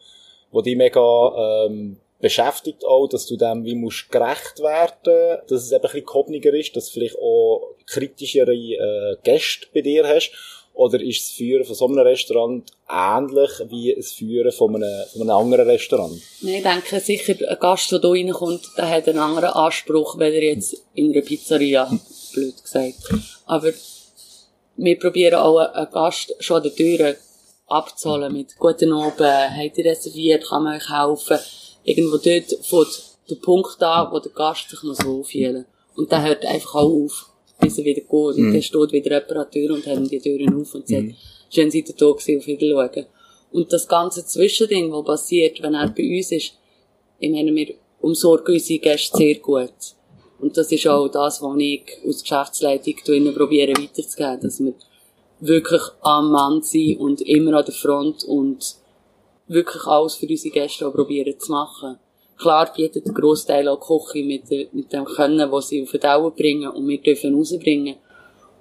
wo 0.52 0.60
dich 0.60 0.76
mega 0.76 1.66
ähm, 1.66 1.96
beschäftigt 2.20 2.84
auch, 2.84 3.06
dass 3.06 3.26
du 3.26 3.36
dem 3.36 3.64
wie 3.64 3.74
musst 3.74 4.10
gerecht 4.10 4.60
werden, 4.60 5.40
dass 5.48 5.62
es 5.62 5.72
eben 5.72 5.76
ein 5.76 5.82
bisschen 5.82 6.06
gehobeniger 6.06 6.52
ist, 6.52 6.74
dass 6.76 6.86
du 6.86 6.92
vielleicht 6.92 7.18
auch 7.18 7.74
kritischere 7.86 8.54
äh, 8.54 9.16
Gäste 9.22 9.66
bei 9.72 9.82
dir 9.82 10.06
hast? 10.06 10.32
Oder 10.74 11.00
ist 11.00 11.20
das 11.20 11.30
Führen 11.30 11.64
von 11.64 11.74
so 11.74 11.86
einem 11.86 11.98
Restaurant 11.98 12.70
ähnlich 12.88 13.50
wie 13.68 13.92
das 13.96 14.12
Führen 14.12 14.52
von 14.52 14.76
einem, 14.76 15.06
von 15.12 15.22
einem 15.22 15.30
anderen 15.30 15.68
Restaurant? 15.68 16.20
Nein, 16.40 16.54
ich 16.54 16.62
denke 16.62 17.00
sicher, 17.00 17.34
ein 17.48 17.58
Gast, 17.58 17.90
der 17.90 18.00
hier 18.00 18.10
reinkommt, 18.10 18.62
der 18.76 18.88
hat 18.88 19.08
einen 19.08 19.18
anderen 19.18 19.50
Anspruch, 19.50 20.18
wenn 20.18 20.32
er 20.32 20.42
jetzt 20.42 20.76
in 20.94 21.12
einer 21.12 21.22
Pizzeria, 21.22 21.90
blöd 22.32 22.62
gesagt. 22.62 22.94
Aber 23.46 23.72
wir 24.76 24.98
probieren 25.00 25.34
auch 25.34 25.58
einen 25.58 25.90
Gast 25.90 26.36
schon 26.38 26.58
an 26.58 26.62
der 26.62 26.74
Tür 26.74 27.16
abzuholen 27.66 28.32
mit 28.32 28.56
«Guten 28.56 28.92
Abend, 28.92 29.20
habt 29.20 29.78
ihr 29.78 29.84
reserviert, 29.84 30.46
kann 30.48 30.62
man 30.62 30.76
euch 30.76 30.88
helfen?» 30.88 31.38
Irgendwo 31.88 32.18
dort 32.18 32.66
fängt 32.66 33.02
der 33.30 33.36
Punkt 33.36 33.82
an, 33.82 34.12
wo 34.12 34.18
der 34.18 34.32
Gast 34.32 34.68
sich 34.68 34.82
muss 34.82 35.02
wohlfühlen 35.04 35.64
Und 35.96 36.12
der 36.12 36.22
hört 36.22 36.44
einfach 36.44 36.74
auch 36.74 37.04
auf, 37.04 37.30
bis 37.60 37.78
er 37.78 37.84
wieder 37.86 38.02
geht. 38.02 38.12
Und 38.12 38.52
dann 38.52 38.62
steht 38.62 38.92
wieder 38.92 39.10
jemand 39.10 39.32
an 39.32 39.36
der 39.36 39.50
Tür 39.50 39.74
und 39.74 39.86
hat 39.86 40.10
die 40.10 40.20
Türen 40.20 40.60
auf 40.60 40.74
und 40.74 40.86
sagt 40.86 41.14
«Schön 41.48 41.70
seid 41.70 41.88
ihr 41.88 41.94
da 41.96 42.10
gewesen, 42.10 42.38
auf 42.38 42.46
Wiedersehen». 42.46 43.06
Und 43.52 43.72
das 43.72 43.88
ganze 43.88 44.26
Zwischending, 44.26 44.92
was 44.92 45.04
passiert, 45.06 45.62
wenn 45.62 45.74
er 45.74 45.88
bei 45.88 46.16
uns 46.16 46.30
ist, 46.30 46.52
ich 47.18 47.30
meine, 47.30 47.54
wir 47.54 47.74
umsorgen 48.02 48.54
unsere 48.54 48.80
Gäste 48.80 49.16
sehr 49.16 49.36
gut. 49.36 49.72
Und 50.40 50.58
das 50.58 50.70
ist 50.70 50.86
auch 50.86 51.08
das, 51.08 51.40
was 51.40 51.56
ich 51.58 51.84
aus 52.06 52.20
Geschäftsleitung 52.20 52.96
drinnen 53.02 53.34
probiere 53.34 53.72
weiterzugeben, 53.72 54.40
dass 54.42 54.60
wir 54.60 54.74
wirklich 55.40 55.82
am 56.02 56.32
Mann 56.32 56.60
sind 56.62 57.00
und 57.00 57.22
immer 57.22 57.54
an 57.54 57.64
der 57.64 57.74
Front 57.74 58.24
und 58.24 58.76
wirklich 59.48 59.84
alles 59.84 60.16
für 60.16 60.26
unsere 60.26 60.52
Gäste 60.52 60.86
auch 60.86 60.92
probieren 60.92 61.38
zu 61.38 61.52
machen. 61.52 61.98
Klar 62.38 62.72
bietet 62.72 63.06
der 63.06 63.14
Großteil 63.14 63.66
auch 63.68 63.80
Küche 63.80 64.24
mit, 64.24 64.48
mit 64.72 64.92
dem 64.92 65.04
Können, 65.04 65.50
was 65.50 65.68
sie 65.68 65.82
auf 65.82 65.90
die 65.90 65.98
Dauer 65.98 66.30
bringen 66.30 66.70
und 66.70 66.86
wir 66.86 67.00
dürfen 67.00 67.34
rausbringen. 67.34 67.96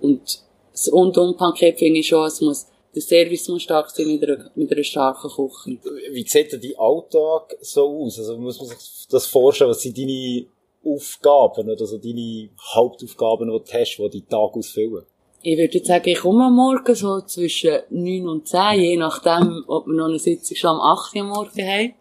Und 0.01 0.41
das 0.71 0.91
Rundum-Paket 0.91 1.77
finde 1.77 1.99
ich 1.99 2.07
schon, 2.07 2.25
es 2.25 2.41
muss, 2.41 2.67
der 2.95 3.01
Service 3.01 3.47
muss 3.49 3.63
stark 3.63 3.89
sein 3.91 4.07
mit 4.07 4.23
einer, 4.23 4.49
mit 4.55 4.71
einer 4.71 4.83
starken 4.83 5.29
Küche. 5.29 5.77
Wie 6.11 6.27
sieht 6.27 6.53
denn 6.53 6.61
dein 6.61 6.75
Alltag 6.77 7.57
so 7.61 8.03
aus? 8.03 8.17
Also 8.17 8.37
muss 8.37 8.59
man 8.59 8.69
sich 8.69 9.07
das 9.09 9.27
vorstellen, 9.27 9.69
was 9.69 9.81
sind 9.81 9.97
deine 9.97 10.47
Aufgaben 10.83 11.69
oder 11.69 11.85
so 11.85 11.97
deine 11.97 12.49
Hauptaufgaben, 12.73 13.47
die 13.47 13.71
du 13.71 13.79
hast, 13.79 13.97
die 13.97 14.09
deinen 14.09 14.29
Tag 14.29 14.55
ausfüllen? 14.55 15.05
Ich 15.49 15.57
würde 15.57 15.75
jetzt 15.75 15.87
sagen, 15.87 16.09
ich 16.09 16.19
komme 16.19 16.51
Morgen 16.51 16.93
so 16.93 17.21
zwischen 17.21 17.79
9 17.89 18.27
und 18.27 18.49
10, 18.49 18.81
je 18.81 18.97
nachdem, 18.97 19.63
ob 19.67 19.87
wir 19.87 19.93
noch 19.93 20.09
eine 20.09 20.19
Sitzung 20.19 20.57
schon 20.57 20.71
am 20.71 20.81
8 20.81 21.15
Uhr 21.15 21.23
Morgen 21.23 21.65
haben. 21.65 21.93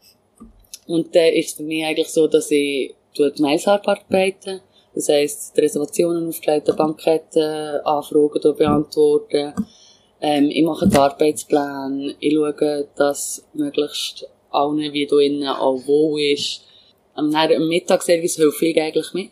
Und 0.89 1.15
dann 1.15 1.33
ist 1.33 1.51
es 1.51 1.53
für 1.53 1.63
mich 1.63 1.85
eigentlich 1.85 2.09
so, 2.09 2.27
dass 2.27 2.51
ich 2.51 2.97
die 3.17 3.33
Mails 3.39 3.69
abarbeite. 3.69 4.63
Das 4.97 5.09
heisst, 5.09 5.57
die 5.57 5.61
Reservationen 5.61 6.27
aufgelegt, 6.27 6.77
Banketten, 6.77 7.83
Anfragen 7.85 8.57
beantworten. 8.57 9.55
Ähm, 10.21 10.51
ich 10.51 10.65
mache 10.65 10.89
die 10.89 10.97
Arbeitspläne. 10.97 12.17
Ich 12.19 12.35
schaue, 12.35 12.89
dass 12.97 13.47
möglichst 13.53 14.29
allen 14.51 14.93
wie 14.93 15.07
da 15.07 15.21
innen 15.21 15.47
auch 15.47 15.87
wohl 15.87 16.21
ist. 16.21 16.63
Am, 17.15 17.33
am 17.33 17.69
Mittagsservice 17.69 18.39
helfe 18.39 18.67
ich 18.67 18.83
eigentlich 18.83 19.15
mit. 19.15 19.31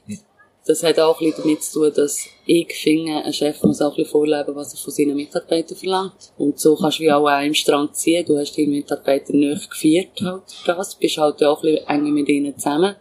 Das 0.66 0.82
hat 0.82 0.98
auch 0.98 1.20
ein 1.20 1.26
bisschen 1.26 1.42
damit 1.42 1.62
zu 1.62 1.80
tun, 1.80 1.92
dass 1.94 2.26
ich 2.46 2.72
finde, 2.72 3.22
ein 3.22 3.32
Chef 3.34 3.62
muss 3.62 3.82
auch 3.82 3.90
ein 3.90 3.96
bisschen 3.96 4.10
vorleben, 4.10 4.54
was 4.54 4.72
er 4.72 4.78
von 4.78 4.92
seinen 4.92 5.14
Mitarbeitern 5.14 5.76
verlangt. 5.76 6.32
Und 6.38 6.58
so 6.58 6.74
kannst 6.74 6.98
du 6.98 7.02
wie 7.02 7.12
auch 7.12 7.26
an 7.26 7.34
einem 7.34 7.54
Strang 7.54 7.92
ziehen. 7.92 8.24
Du 8.26 8.38
hast 8.38 8.56
deine 8.56 8.68
Mitarbeiter 8.68 9.34
nicht 9.34 9.70
geführt, 9.70 10.20
halt, 10.22 10.42
das. 10.66 10.94
Bist 10.94 11.18
halt 11.18 11.44
auch 11.44 11.62
ein 11.62 11.74
bisschen 11.74 11.88
eng 11.88 12.14
mit 12.14 12.28
ihnen 12.28 12.56
zusammen. 12.56 12.96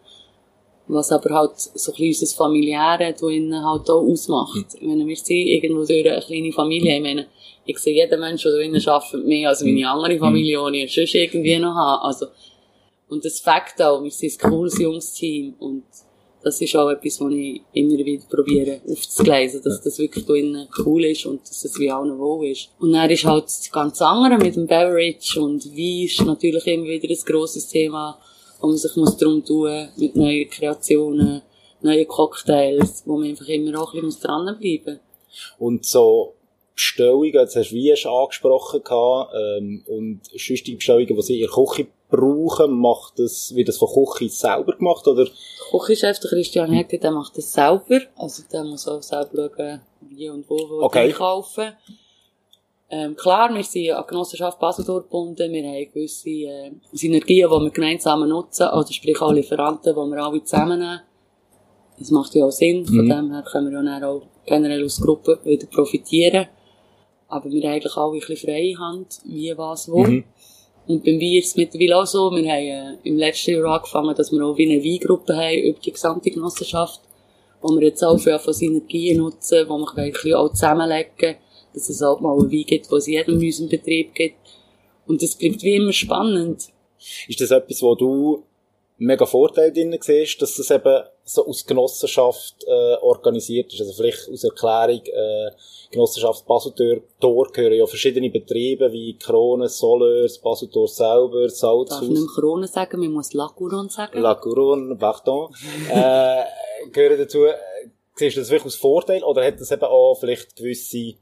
Was 0.88 1.14
aber 1.14 1.34
halt 1.34 1.52
so 1.56 1.94
ein 1.94 1.98
bisschen 1.98 2.28
unser 2.28 2.36
Familiäre 2.36 3.16
da 3.18 3.64
halt 3.64 3.90
auch 3.90 4.04
ausmacht. 4.04 4.56
Mhm. 4.56 4.66
Ich 4.82 4.88
meine, 4.88 5.08
wir 5.08 5.16
sind 5.16 5.30
irgendwo 5.30 5.86
durch 5.86 6.06
eine 6.06 6.22
kleine 6.22 6.52
Familie. 6.52 6.98
Ich 6.98 7.02
meine, 7.02 7.28
ich 7.66 7.78
sehe 7.80 7.96
jeden 7.96 8.20
Menschen, 8.20 8.52
der 8.52 8.60
drinnen 8.60 8.86
arbeitet, 8.86 9.26
mehr 9.26 9.48
als 9.48 9.64
meine 9.64 9.90
andere 9.90 10.18
Familie, 10.18 10.60
die 10.70 10.84
ich 10.84 10.94
sonst 10.94 11.16
irgendwie 11.16 11.58
noch 11.60 11.74
habe. 11.74 12.04
Also, 12.04 12.26
und 13.08 13.24
das 13.24 13.40
Fakt 13.40 13.82
auch, 13.82 14.04
wir 14.04 14.12
sind 14.12 14.34
ein 14.44 14.50
cooles 14.50 14.78
Jungs-Team 14.78 15.54
und 15.60 15.84
das 16.44 16.60
ist 16.60 16.76
auch 16.76 16.90
etwas, 16.90 17.22
was 17.22 17.32
ich 17.32 17.62
immer 17.72 17.98
wieder 17.98 18.26
probiere 18.30 18.82
aufzugleisen, 18.88 19.62
dass 19.64 19.82
das 19.82 19.98
wirklich 19.98 20.26
da 20.26 20.34
innen 20.34 20.68
cool 20.80 21.06
ist 21.06 21.26
und 21.26 21.42
dass 21.42 21.64
es 21.64 21.80
wie 21.80 21.90
allen 21.90 22.20
wohl 22.20 22.48
ist. 22.48 22.70
Und 22.80 22.92
dann 22.92 23.10
ist 23.10 23.24
halt 23.24 23.46
das 23.46 23.72
ganz 23.72 24.02
andere 24.02 24.38
mit 24.38 24.56
dem 24.56 24.68
Beverage 24.68 25.42
und 25.42 25.66
Wein 25.66 26.06
ist 26.06 26.22
natürlich 26.22 26.68
immer 26.68 26.86
wieder 26.86 27.10
ein 27.10 27.26
grosses 27.26 27.68
Thema, 27.70 28.20
wo 28.60 28.68
man 28.68 28.78
sich 28.78 28.96
muss 28.98 29.16
drum 29.16 29.44
tun 29.44 29.88
mit 29.96 30.16
neuen 30.16 30.50
Kreationen, 30.50 31.42
neuen 31.82 32.08
Cocktails, 32.08 33.04
wo 33.06 33.18
man 33.18 33.30
einfach 33.30 33.48
immer 33.48 33.82
auch 33.82 33.94
ein 33.94 34.02
bisschen 34.02 34.22
dranbleiben 34.22 35.00
muss. 35.00 35.60
Und 35.60 35.86
so 35.86 36.36
Bestellungen, 36.76 37.34
jetzt 37.34 37.56
hast 37.56 37.72
du 37.72 37.76
wie 37.76 37.96
schon 37.96 38.12
angesprochen, 38.12 38.82
ähm, 39.36 39.84
und 39.88 40.22
sonstige 40.38 40.78
Bestellungen, 40.78 41.16
die 41.16 41.22
sie 41.22 41.42
in 41.42 41.48
der 41.48 41.50
Küche 41.50 41.88
brauchen, 42.10 42.72
macht 42.72 43.20
das, 43.20 43.54
wird 43.56 43.68
das 43.68 43.78
von 43.78 43.90
Küche 43.90 44.30
selber 44.30 44.76
gemacht, 44.76 45.08
oder? 45.08 45.26
Der 45.26 45.34
Küchenchef, 45.72 46.20
der 46.20 46.30
Christian 46.30 46.72
Hecke, 46.72 47.00
der 47.00 47.12
macht 47.12 47.38
das 47.38 47.52
selber. 47.54 48.02
Also, 48.16 48.44
der 48.52 48.64
muss 48.64 48.88
auch 48.88 49.02
selber 49.02 49.50
schauen, 49.56 49.82
wie 50.02 50.30
und 50.30 50.50
wo 50.50 50.58
wir 50.58 50.84
okay. 50.84 51.08
einkaufen. 51.08 51.74
Ähm, 52.90 53.16
klar, 53.16 53.54
wir 53.54 53.64
sind 53.64 53.92
an 53.92 54.06
Genossenschaft 54.08 54.60
Baseldorf 54.60 55.04
gebunden. 55.06 55.52
Wir 55.52 55.64
haben 55.64 55.92
gewisse 55.92 56.30
äh, 56.30 56.72
Synergien, 56.92 57.50
die 57.50 57.64
wir 57.64 57.70
gemeinsam 57.72 58.28
nutzen, 58.28 58.64
also 58.64 58.94
sprich 58.94 59.20
auch 59.20 59.32
Lieferanten, 59.32 59.96
die 59.96 60.12
wir 60.12 60.24
alle 60.24 60.44
zusammennehmen. 60.44 61.02
Das 61.98 62.12
macht 62.12 62.36
ja 62.36 62.46
auch 62.46 62.52
Sinn. 62.52 62.86
Von 62.86 63.06
mhm. 63.06 63.10
dem 63.10 63.32
her 63.32 63.44
können 63.52 63.72
wir 63.72 63.80
ja 63.80 64.00
dann 64.00 64.04
auch 64.04 64.22
generell 64.46 64.86
aus 64.86 65.02
Gruppe 65.02 65.40
wieder 65.44 65.66
profitieren. 65.68 66.48
Aber 67.34 67.50
wir 67.52 67.64
haben 67.64 67.74
eigentlich 67.74 67.98
alle 67.98 68.14
ein 68.14 68.20
bisschen 68.20 68.38
freie 68.38 68.78
Hand, 68.78 69.20
wie, 69.26 69.54
was, 69.58 69.90
wo. 69.92 70.04
Mhm. 70.04 70.24
Und 70.86 71.04
beim 71.04 71.18
Bier 71.18 71.40
ist 71.40 71.48
es 71.48 71.56
mittlerweile 71.56 71.98
auch 71.98 72.06
so, 72.06 72.30
wir 72.32 72.52
haben 72.52 73.00
äh, 73.02 73.08
im 73.08 73.18
letzten 73.18 73.52
Jahr 73.52 73.76
angefangen, 73.76 74.16
dass 74.16 74.32
wir 74.32 74.46
auch 74.46 74.58
wie 74.58 74.72
eine 74.72 74.84
Weingruppe 74.84 75.36
haben 75.36 75.58
über 75.58 75.80
die 75.80 75.92
gesamte 75.92 76.30
Genossenschaft, 76.30 77.02
wo 77.62 77.74
wir 77.74 77.88
jetzt 77.88 78.04
auch 78.04 78.20
viel 78.20 78.38
von 78.38 78.54
Synergien 78.54 79.18
nutzen, 79.18 79.68
wo 79.68 79.78
wir 79.78 79.98
ein 79.98 80.12
bisschen 80.12 80.36
auch 80.36 80.50
zusammenlegen, 80.50 81.38
dass 81.74 81.90
es 81.90 82.02
halt 82.02 82.22
mal 82.22 82.38
einen 82.38 82.52
Wein 82.52 82.66
gibt, 82.68 82.92
was 82.92 83.04
es 83.04 83.08
jedem 83.08 83.40
in 83.40 83.48
unserem 83.48 83.70
Betrieb 83.70 84.14
gibt. 84.14 84.36
Und 85.08 85.24
das 85.24 85.36
bleibt 85.36 85.64
wie 85.64 85.76
immer 85.76 85.94
spannend. 85.94 86.68
Ist 87.28 87.42
das 87.42 87.52
etwas, 87.52 87.82
wo 87.82 87.96
du 87.96 88.44
mega 89.04 89.26
Vorteil 89.26 89.72
drin 89.72 89.96
siehst, 90.00 90.42
dass 90.42 90.56
das 90.56 90.72
eben 90.72 91.04
so 91.24 91.46
aus 91.46 91.66
Genossenschaft 91.66 92.64
äh, 92.66 92.96
organisiert 93.02 93.74
ist? 93.74 93.82
Also 93.82 93.94
vielleicht 93.94 94.30
aus 94.30 94.44
Erklärung, 94.44 95.02
äh, 95.06 95.52
Genossenschaft 95.92 96.46
Baseltor 96.48 97.02
Tor 97.20 97.52
gehören 97.52 97.74
ja 97.74 97.86
verschiedene 97.86 98.30
Betriebe 98.30 98.92
wie 98.92 99.18
Krone, 99.18 99.70
Soleurs, 99.70 100.40
Baseltor 100.40 100.88
selber, 100.88 101.50
Salzhaus. 101.50 101.90
Darf 101.90 102.02
ich 102.04 102.10
nicht 102.10 102.28
Krone 102.36 102.68
sagen, 102.68 103.00
man 103.00 103.12
muss 103.12 103.34
La 103.34 103.48
Couronne 103.48 103.90
sagen. 103.90 104.22
La 104.22 104.36
Couronne, 104.36 104.96
pardon. 104.96 105.54
äh, 105.92 106.44
gehören 106.92 107.18
dazu, 107.18 107.46
siehst 108.16 108.38
du 108.38 108.42
das 108.42 108.50
wirklich 108.50 108.74
als 108.74 108.76
Vorteil 108.76 109.24
oder 109.24 109.46
hat 109.46 109.60
das 109.60 109.72
eben 109.72 109.84
auch 109.84 110.16
vielleicht 110.16 110.56
gewisse 110.56 111.14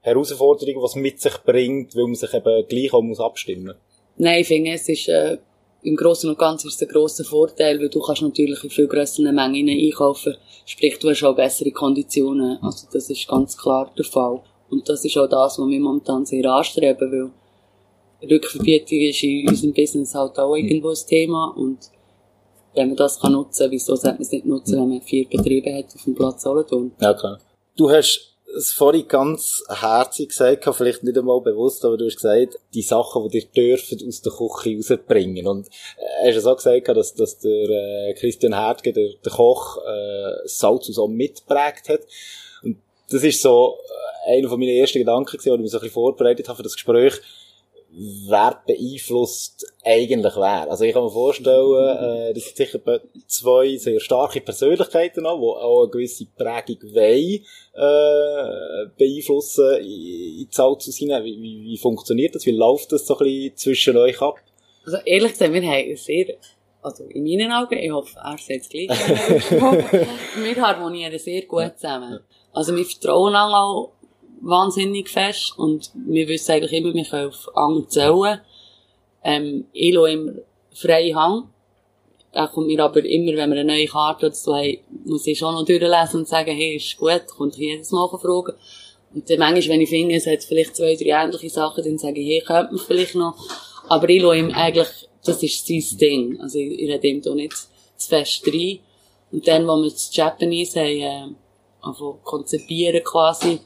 Herausforderungen, 0.00 0.82
was 0.82 0.94
mit 0.94 1.20
sich 1.20 1.36
bringt, 1.38 1.96
weil 1.96 2.04
man 2.04 2.14
sich 2.14 2.32
eben 2.32 2.66
gleich 2.68 2.92
auch 2.92 3.02
muss 3.02 3.20
abstimmen 3.20 3.66
muss? 3.66 3.76
Nein, 4.18 4.40
ich 4.40 4.46
finde, 4.46 4.70
es 4.70 4.88
ist, 4.88 5.08
äh, 5.08 5.36
im 5.86 5.94
Großen 5.94 6.28
und 6.28 6.38
Ganzen 6.38 6.66
ist 6.66 6.82
es 6.82 6.82
ein 6.82 6.92
grosser 6.92 7.24
Vorteil, 7.24 7.78
weil 7.78 7.88
du 7.88 8.00
kannst 8.00 8.22
natürlich 8.22 8.62
in 8.64 8.70
viel 8.70 8.88
grösseren 8.88 9.34
Mengen 9.34 9.68
einkaufen. 9.68 10.34
Sprich, 10.64 10.98
du 10.98 11.10
hast 11.10 11.22
auch 11.22 11.36
bessere 11.36 11.70
Konditionen. 11.70 12.58
Also 12.60 12.88
das 12.92 13.08
ist 13.08 13.28
ganz 13.28 13.56
klar 13.56 13.92
der 13.96 14.04
Fall. 14.04 14.42
Und 14.68 14.88
das 14.88 15.04
ist 15.04 15.16
auch 15.16 15.28
das, 15.28 15.58
was 15.58 15.68
wir 15.68 15.80
momentan 15.80 16.26
sehr 16.26 16.44
anstreben, 16.46 17.32
weil 18.20 18.28
Rückverbietung 18.28 18.98
ist 18.98 19.22
in 19.22 19.48
unserem 19.48 19.72
Business 19.72 20.14
halt 20.14 20.36
auch 20.38 20.56
irgendwo 20.56 20.88
ein 20.88 21.06
Thema 21.06 21.54
und 21.56 21.78
wenn 22.74 22.88
man 22.88 22.96
das 22.96 23.20
kann 23.20 23.32
nutzen, 23.32 23.70
wieso 23.70 23.94
sollte 23.94 24.16
man 24.16 24.22
es 24.22 24.32
nicht 24.32 24.44
nutzen, 24.44 24.80
wenn 24.80 24.88
man 24.88 25.00
vier 25.00 25.26
Betriebe 25.28 25.72
hat 25.72 25.94
auf 25.94 26.04
dem 26.04 26.14
Platz 26.14 26.42
Solothurn? 26.42 26.92
Ja, 27.00 27.14
klar. 27.14 27.38
Du 27.76 27.88
hast 27.88 28.35
es 28.56 28.72
vorhin 28.72 29.06
ganz 29.06 29.62
herzig 29.68 30.30
gesagt, 30.30 30.68
vielleicht 30.74 31.04
nicht 31.04 31.16
einmal 31.16 31.40
bewusst, 31.40 31.84
aber 31.84 31.96
du 31.96 32.06
hast 32.06 32.16
gesagt, 32.16 32.58
die 32.74 32.82
Sachen, 32.82 33.28
die 33.28 33.40
dir 33.40 33.46
dürfen 33.54 34.06
aus 34.06 34.22
der 34.22 34.32
Küche 34.32 34.76
rausbringen. 34.76 35.46
Und 35.46 35.68
äh, 35.98 36.32
hast 36.32 36.44
du 36.44 36.50
auch 36.50 36.56
gesagt, 36.56 36.88
dass, 36.88 37.14
dass 37.14 37.38
der 37.38 37.68
äh, 37.68 38.14
Christian 38.14 38.54
Hertge, 38.54 38.92
der, 38.92 39.10
der 39.24 39.32
Koch, 39.32 39.78
äh, 39.86 40.46
Salz 40.46 40.86
so 40.86 41.06
mitgeprägt 41.06 41.88
hat. 41.88 42.00
Und 42.62 42.78
das 43.10 43.22
ist 43.22 43.42
so 43.42 43.76
äh, 44.26 44.38
einer 44.38 44.48
von 44.48 44.58
meinen 44.58 44.76
ersten 44.76 44.98
Gedanken 44.98 45.36
als 45.36 45.46
ich 45.46 45.52
mich 45.52 45.70
so 45.70 45.78
ein 45.78 45.82
bisschen 45.82 45.90
vorbereitet 45.90 46.48
habe 46.48 46.56
für 46.56 46.62
das 46.62 46.74
Gespräch 46.74 47.20
wer 47.98 48.62
beeinflusst 48.66 49.66
eigentlich 49.82 50.36
wer. 50.36 50.70
Also 50.70 50.84
ich 50.84 50.92
kann 50.92 51.04
mir 51.04 51.10
vorstellen, 51.10 51.96
äh, 51.96 52.34
das 52.34 52.44
sind 52.44 52.56
sicher 52.56 53.00
zwei 53.26 53.76
sehr 53.78 54.00
starke 54.00 54.42
Persönlichkeiten 54.42 55.22
noch, 55.22 55.38
die 55.38 55.64
auch 55.64 55.82
eine 55.82 55.90
gewisse 55.90 56.26
Prägung 56.26 56.94
wollen, 56.94 57.42
äh, 57.72 58.88
beeinflussen 58.98 59.76
in, 59.78 59.84
in 59.84 60.46
die 60.46 60.48
Salz 60.50 60.94
hinein. 60.94 61.24
Wie, 61.24 61.40
wie, 61.40 61.64
wie 61.64 61.78
funktioniert 61.78 62.34
das? 62.34 62.44
Wie 62.44 62.50
läuft 62.50 62.92
das 62.92 63.06
so 63.06 63.16
ein 63.18 63.24
bisschen 63.24 63.56
zwischen 63.56 63.96
euch 63.96 64.20
ab? 64.20 64.36
Also 64.84 64.98
ehrlich 65.04 65.32
gesagt, 65.32 65.52
wir 65.54 65.62
haben 65.62 65.96
sehr, 65.96 66.34
also 66.82 67.04
in 67.04 67.24
meinen 67.24 67.50
Augen, 67.50 67.78
ich 67.78 67.90
hoffe, 67.90 68.18
er 68.22 68.36
sieht 68.36 68.60
es 68.60 68.68
gleich, 68.68 68.88
wir 68.90 70.56
harmonieren 70.56 71.18
sehr 71.18 71.42
gut 71.42 71.72
zusammen. 71.76 72.20
Also 72.52 72.76
wir 72.76 72.84
vertrauen 72.84 73.34
auch 73.34 73.92
wahnsinnig 74.40 75.08
fest 75.08 75.54
und 75.56 75.90
wir 75.94 76.28
wissen 76.28 76.52
eigentlich 76.52 76.72
immer, 76.72 76.94
wir 76.94 77.04
können 77.04 77.28
auf 77.28 77.56
andere 77.56 77.88
zählen. 77.88 78.40
Ähm, 79.24 79.66
ich 79.72 79.94
lasse 79.94 80.12
immer 80.12 80.32
freie 80.72 81.14
Hang. 81.14 81.48
Da 82.32 82.46
kommt 82.48 82.66
mir 82.66 82.84
aber 82.84 83.02
immer, 83.04 83.32
wenn 83.32 83.50
wir 83.50 83.60
eine 83.60 83.64
neue 83.64 83.86
Karte 83.86 84.26
dazu 84.26 84.54
haben, 84.54 84.78
muss 85.04 85.26
ich 85.26 85.38
schon 85.38 85.54
noch 85.54 85.64
durchlesen 85.64 86.20
und 86.20 86.28
sagen, 86.28 86.54
hey, 86.54 86.76
ist 86.76 86.96
gut, 86.98 87.26
kommt 87.28 87.56
jedes 87.56 87.92
Mal 87.92 88.08
fragen. 88.08 88.52
Und 89.14 89.30
dann 89.30 89.38
manchmal, 89.38 89.74
wenn 89.74 89.80
ich 89.80 89.88
finde, 89.88 90.16
es 90.16 90.26
hat 90.26 90.44
vielleicht 90.44 90.76
zwei, 90.76 90.94
drei 90.94 91.24
ähnliche 91.24 91.48
Sachen, 91.48 91.82
dann 91.82 91.96
sage 91.96 92.20
ich, 92.20 92.28
hey, 92.28 92.42
könnte 92.46 92.74
man 92.74 92.84
vielleicht 92.84 93.14
noch. 93.14 93.34
Aber 93.88 94.08
ich 94.10 94.20
lasse 94.20 94.36
ihm 94.36 94.50
eigentlich, 94.50 94.88
das 95.24 95.42
ist 95.42 95.66
sein 95.66 95.98
Ding. 95.98 96.40
Also 96.40 96.58
ich, 96.58 96.78
ich 96.78 96.90
rede 96.90 97.06
ihm 97.06 97.22
da 97.22 97.34
nicht 97.34 97.56
zu 97.96 98.08
fest 98.08 98.46
rein. 98.46 98.80
Und 99.32 99.48
dann, 99.48 99.66
wo 99.66 99.76
wir 99.76 99.90
das 99.90 100.14
Japanese 100.14 100.80
haben, 100.80 101.00
äh, 101.00 101.34
also 101.80 102.18
konzipieren 102.22 103.02
quasi, 103.02 103.60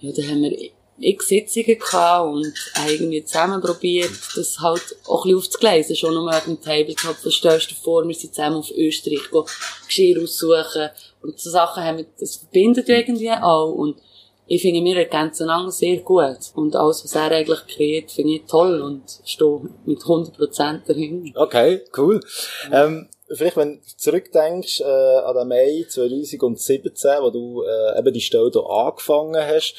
ja, 0.00 0.12
da 0.12 0.22
haben 0.22 0.42
wir 0.42 0.70
ich 0.98 1.22
Sitzungen 1.22 1.78
gehabt 1.78 2.26
und 2.26 2.54
irgendwie 2.88 3.24
zusammen 3.24 3.60
probiert, 3.60 4.12
das 4.34 4.58
halt 4.60 4.96
auch 5.06 5.24
ein 5.24 5.28
bisschen 5.28 5.38
aufzugleisen. 5.38 5.96
Schon 5.96 6.14
nur 6.14 6.26
wegen 6.26 6.56
dem 6.56 6.62
Tabletop, 6.62 7.16
das 7.22 7.34
stellst 7.34 7.70
du 7.70 7.74
vor, 7.74 8.06
wir 8.06 8.14
sind 8.14 8.34
zusammen 8.34 8.56
auf 8.56 8.70
Österreich, 8.70 9.30
go 9.30 9.46
Geschirr 9.86 10.22
aussuchen. 10.22 10.88
Und 11.22 11.38
so 11.38 11.50
Sachen 11.50 11.82
haben 11.82 11.98
wir, 11.98 12.06
das 12.18 12.36
verbindet 12.36 12.88
irgendwie 12.88 13.30
auch. 13.30 13.72
Und 13.72 13.96
ich 14.46 14.62
finde, 14.62 14.82
wir 14.82 14.96
ergänzen 14.96 15.50
einander 15.50 15.72
sehr 15.72 15.98
gut. 15.98 16.38
Und 16.54 16.76
alles, 16.76 17.04
was 17.04 17.14
er 17.14 17.32
eigentlich 17.32 17.66
kreiert, 17.66 18.10
finde 18.10 18.34
ich 18.34 18.42
toll 18.48 18.80
und 18.80 19.02
stehe 19.24 19.60
mit 19.84 19.98
100% 19.98 20.86
dahinter. 20.86 21.40
Okay, 21.40 21.82
cool. 21.96 22.20
Ähm, 22.72 23.08
vielleicht, 23.30 23.56
wenn 23.56 23.80
du 23.80 23.96
zurückdenkst 23.96 24.80
äh, 24.80 24.84
an 24.84 25.36
den 25.36 25.48
Mai 25.48 25.86
2017, 25.88 27.10
wo 27.20 27.30
du 27.30 27.62
äh, 27.62 27.98
eben 27.98 28.12
die 28.12 28.20
Stelle 28.20 28.50
hier 28.52 28.68
angefangen 28.68 29.42
hast, 29.42 29.74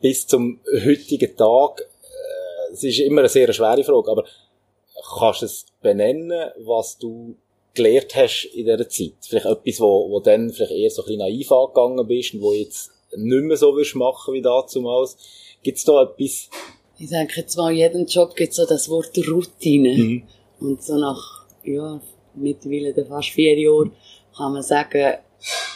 bis 0.00 0.26
zum 0.26 0.60
heutigen 0.84 1.36
Tag, 1.36 1.80
äh, 1.80 2.72
es 2.72 2.84
ist 2.84 3.00
immer 3.00 3.22
eine 3.22 3.28
sehr 3.28 3.52
schwere 3.52 3.84
Frage, 3.84 4.10
aber 4.10 4.24
kannst 5.18 5.42
du 5.42 5.46
es 5.46 5.66
benennen, 5.80 6.50
was 6.58 6.98
du 6.98 7.36
gelernt 7.74 8.14
hast 8.14 8.44
in 8.54 8.66
dieser 8.66 8.88
Zeit? 8.88 9.14
Vielleicht 9.22 9.46
etwas, 9.46 9.80
wo, 9.80 10.10
wo 10.10 10.20
dann 10.20 10.50
vielleicht 10.50 10.72
eher 10.72 10.90
so 10.90 11.02
ein 11.02 11.06
bisschen 11.06 11.18
naiv 11.20 11.52
angegangen 11.52 12.06
bist 12.06 12.34
und 12.34 12.42
wo 12.42 12.52
jetzt 12.52 12.90
nicht 13.16 13.44
mehr 13.44 13.56
so 13.56 13.74
willst 13.76 13.94
machen 13.94 14.34
wie 14.34 14.42
damals. 14.42 15.16
Gibt 15.62 15.78
es 15.78 15.84
da 15.84 16.02
etwas? 16.02 16.50
Ich 16.98 17.08
denke, 17.08 17.46
zwar 17.46 17.70
in 17.70 17.78
jedem 17.78 18.06
Job 18.06 18.36
gibt 18.36 18.50
es 18.50 18.56
so 18.56 18.66
das 18.66 18.88
Wort 18.88 19.16
Routine. 19.28 19.96
Mhm. 19.96 20.22
Und 20.60 20.82
so 20.82 20.96
nach, 20.96 21.46
ja, 21.64 22.00
mittlerweile 22.34 23.04
fast 23.04 23.30
vier 23.30 23.58
Jahren 23.58 23.92
kann 24.36 24.52
man 24.52 24.62
sagen, 24.62 25.14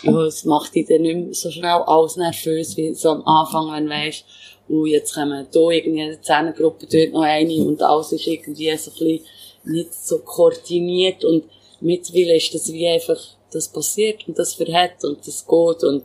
ja, 0.02 0.22
es 0.24 0.44
macht 0.44 0.74
dich 0.74 0.86
dann 0.86 1.02
nicht 1.02 1.16
mehr 1.16 1.34
so 1.34 1.50
schnell 1.50 1.82
alles 1.86 2.16
nervös, 2.16 2.76
wie 2.76 2.94
so 2.94 3.10
am 3.10 3.26
Anfang, 3.26 3.72
wenn 3.72 3.84
du 3.86 3.90
weisst, 3.90 4.24
oh, 4.68 4.86
jetzt 4.86 5.14
kommen 5.14 5.46
hier 5.52 5.70
irgendwie 5.70 6.02
eine 6.02 6.20
Zehnergruppe, 6.20 6.86
dort 6.86 7.12
noch 7.12 7.22
eine 7.22 7.64
und 7.64 7.82
alles 7.82 8.12
ist 8.12 8.26
irgendwie 8.26 8.76
so 8.76 8.90
ein 8.90 8.98
bisschen 8.98 9.20
nicht 9.64 9.94
so 9.94 10.18
koordiniert 10.18 11.24
und 11.24 11.44
mittlerweile 11.80 12.36
ist 12.36 12.54
das 12.54 12.72
wie 12.72 12.88
einfach, 12.88 13.18
das 13.52 13.68
passiert 13.68 14.26
und 14.26 14.38
das 14.38 14.54
verhält 14.54 15.04
und 15.04 15.26
das 15.26 15.46
geht 15.46 15.84
und 15.84 16.04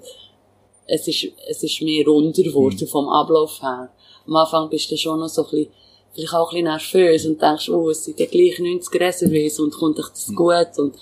es 0.85 1.07
ist, 1.07 1.27
es 1.47 1.63
ist 1.63 1.81
mehr 1.81 2.05
runder 2.05 2.43
geworden 2.43 2.77
mhm. 2.81 2.87
vom 2.87 3.07
Ablauf 3.07 3.61
her. 3.61 3.89
Am 4.27 4.35
Anfang 4.35 4.69
bist 4.69 4.91
du 4.91 4.97
schon 4.97 5.19
noch 5.19 5.29
so 5.29 5.45
ein 5.45 5.51
bisschen, 5.51 5.71
vielleicht 6.13 6.33
auch 6.33 6.51
ein 6.51 6.63
bisschen 6.63 7.03
nervös 7.03 7.25
und 7.25 7.41
denkst, 7.41 7.69
oh, 7.69 7.89
es 7.89 8.03
sind 8.05 8.19
ja 8.19 8.25
gleich 8.25 8.59
90 8.59 9.01
Reserves 9.01 9.59
und 9.59 9.73
kommt 9.73 9.99
euch 9.99 10.09
das 10.09 10.27
mhm. 10.27 10.35
gut 10.35 10.77
und, 10.77 10.95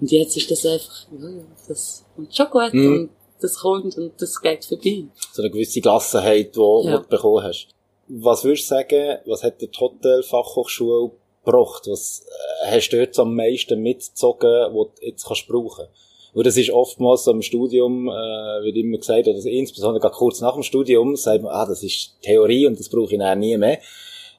und 0.00 0.10
jetzt 0.10 0.36
ist 0.36 0.50
das 0.50 0.66
einfach, 0.66 1.06
ja, 1.18 1.28
ja, 1.28 1.44
das 1.66 2.04
kommt 2.14 2.34
schon 2.34 2.50
gut 2.50 2.74
mhm. 2.74 2.92
und 2.92 3.10
das 3.40 3.58
kommt 3.58 3.96
und 3.96 4.12
das 4.20 4.40
geht 4.40 4.64
vorbei. 4.64 5.04
So 5.32 5.42
eine 5.42 5.50
gewisse 5.50 5.80
Gelassenheit, 5.80 6.56
die, 6.56 6.60
ja. 6.84 6.98
du 6.98 7.08
bekommen 7.08 7.44
hast. 7.44 7.68
Was 8.08 8.42
würdest 8.44 8.70
du 8.70 8.74
sagen, 8.74 9.18
was 9.26 9.42
hat 9.42 9.60
die 9.60 9.70
Hotelfachhochschule 9.78 11.10
gebracht? 11.44 11.82
Was 11.86 12.24
äh, 12.64 12.70
hast 12.70 12.88
du 12.90 12.96
dort 12.96 13.18
am 13.18 13.34
meisten 13.34 13.80
mitgezogen, 13.80 14.74
was 14.74 14.88
du 14.98 15.06
jetzt 15.06 15.26
kannst 15.26 15.46
brauchen 15.46 15.84
kannst? 15.84 16.08
Und 16.34 16.46
das 16.46 16.56
ist 16.56 16.70
oftmals 16.70 17.26
im 17.26 17.42
Studium, 17.42 18.08
äh, 18.08 18.12
wird 18.62 18.76
immer 18.76 18.98
gesagt, 18.98 19.26
oder 19.28 19.44
insbesondere 19.44 20.10
kurz 20.10 20.40
nach 20.40 20.54
dem 20.54 20.62
Studium, 20.62 21.16
sagt 21.16 21.42
man, 21.42 21.52
ah, 21.52 21.66
das 21.66 21.82
ist 21.82 22.16
Theorie 22.22 22.66
und 22.66 22.78
das 22.78 22.88
brauche 22.88 23.12
ich 23.12 23.18
dann 23.18 23.38
nie 23.38 23.56
mehr. 23.56 23.78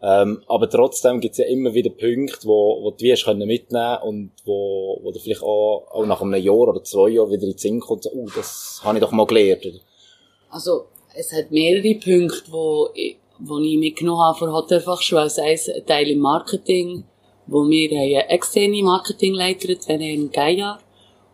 Ähm, 0.02 0.44
aber 0.48 0.70
trotzdem 0.70 1.20
gibt 1.20 1.34
es 1.34 1.40
ja 1.40 1.46
immer 1.46 1.74
wieder 1.74 1.90
Punkte, 1.90 2.48
wo, 2.48 2.82
wo 2.82 2.92
du 2.92 3.04
wirst 3.04 3.26
können 3.26 3.46
mitnehmen 3.46 3.98
und 4.04 4.32
wo, 4.46 5.00
wo 5.04 5.12
du 5.12 5.20
vielleicht 5.20 5.44
auch, 5.44 5.88
auch 5.92 6.06
nach 6.06 6.22
einem 6.22 6.42
Jahr 6.42 6.70
oder 6.70 6.84
zwei 6.84 7.10
Jahren 7.10 7.32
wieder 7.32 7.44
in 7.44 7.52
den 7.52 7.58
Sinn 7.58 7.80
kommt, 7.82 8.04
so, 8.04 8.12
oh, 8.12 8.28
das 8.34 8.80
habe 8.84 8.98
ich 8.98 9.04
doch 9.04 9.12
mal 9.12 9.26
gelernt. 9.26 9.82
Also, 10.50 10.86
es 11.14 11.34
hat 11.34 11.52
mehrere 11.52 11.96
Punkte, 11.96 12.52
wo 12.52 12.90
ich, 12.94 13.18
wo 13.40 13.60
ich 13.60 13.78
mitgenommen 13.78 14.22
habe 14.22 14.38
von 14.38 14.54
Hotelfachschule. 14.54 15.30
Sei 15.30 15.54
es 15.54 15.68
ein 15.68 15.86
Teil 15.86 16.10
im 16.10 16.20
Marketing, 16.20 17.04
wo 17.48 17.68
wir 17.68 17.92
eine 17.92 18.30
externe 18.30 18.82
Marketingleiterin, 18.84 19.80
Herrn 20.00 20.32
Geier, 20.32 20.80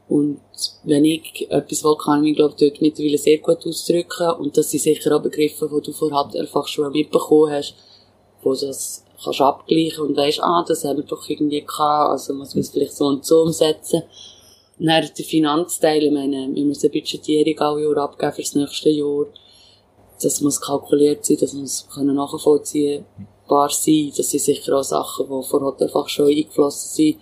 und 0.08 0.40
wenn 0.84 1.04
ich 1.04 1.48
etwas 1.50 1.84
will, 1.84 1.96
kann 1.98 2.20
ich 2.20 2.30
mich, 2.30 2.36
glaube 2.36 2.56
dort 2.60 2.82
mittlerweile 2.82 3.18
sehr 3.18 3.40
gut 3.40 3.66
ausdrücken. 3.66 4.30
Und 4.40 4.56
das 4.56 4.70
sind 4.70 4.82
sicher 4.82 5.16
auch 5.16 5.22
Begriffe, 5.22 5.70
die 5.74 5.82
du 5.82 5.92
vorher 5.92 6.40
einfach 6.40 6.68
schon 6.68 6.92
mitbekommen 6.92 7.52
hast, 7.52 7.76
wo 8.46 8.54
du 8.54 8.68
das 8.68 9.04
kannst 9.22 9.42
abgleichen 9.42 10.06
und 10.06 10.16
weißt, 10.16 10.42
ah, 10.42 10.64
das 10.68 10.84
haben 10.84 10.98
wir 10.98 11.04
doch 11.04 11.28
irgendwie 11.28 11.62
gehabt, 11.62 12.12
also 12.12 12.34
muss 12.34 12.54
man 12.54 12.62
es 12.62 12.70
vielleicht 12.70 12.96
so 12.96 13.06
und 13.08 13.26
so 13.26 13.42
umsetzen. 13.42 14.04
Und 14.80 14.88
dann 14.88 15.10
der 15.18 15.26
Finanzteil, 15.26 16.04
ich 16.04 16.12
meine, 16.12 16.50
wir 16.54 16.66
müssen 16.66 16.92
Budgetierung 16.92 17.60
alle 17.60 17.84
Jahr 17.84 17.98
abgeben 18.04 18.34
für 18.34 18.42
das 18.42 18.56
nächste 18.56 18.90
Jahr. 18.90 19.26
Das 20.22 20.42
muss 20.42 20.62
kalkuliert 20.62 21.26
sein, 21.26 21.38
das 21.40 21.54
muss 21.54 21.88
nachvollziehbar 21.98 23.70
sein. 23.70 24.14
Das 24.16 24.30
sind 24.30 24.42
sicher 24.42 24.78
auch 24.78 24.84
Sachen, 24.84 25.26
die 25.26 25.48
vor 25.48 25.62
Ort 25.62 25.82
einfach 25.82 26.08
schon 26.08 26.28
eingeflossen 26.28 26.90
sind 26.90 27.18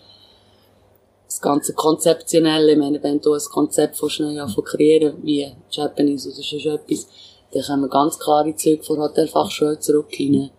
das 1.34 1.42
ganze 1.42 1.74
Konzeptionelle, 1.74 2.74
ich 2.74 2.78
meine, 2.78 3.02
wenn 3.02 3.20
du 3.20 3.34
ein 3.34 3.42
Konzept 3.52 3.98
von 3.98 4.08
schnell 4.08 4.40
anfangen 4.40 4.66
kreieren, 4.66 5.18
wie 5.24 5.52
Japanese 5.72 6.30
oder 6.30 6.44
sonst 6.44 6.66
etwas, 6.68 7.08
dann 7.52 7.64
kommen 7.64 7.90
ganz 7.90 8.20
klare 8.20 8.56
Züge 8.56 8.84
von 8.84 9.00
Hotelfachschule 9.00 9.80
zurück 9.80 10.10
rein. 10.20 10.52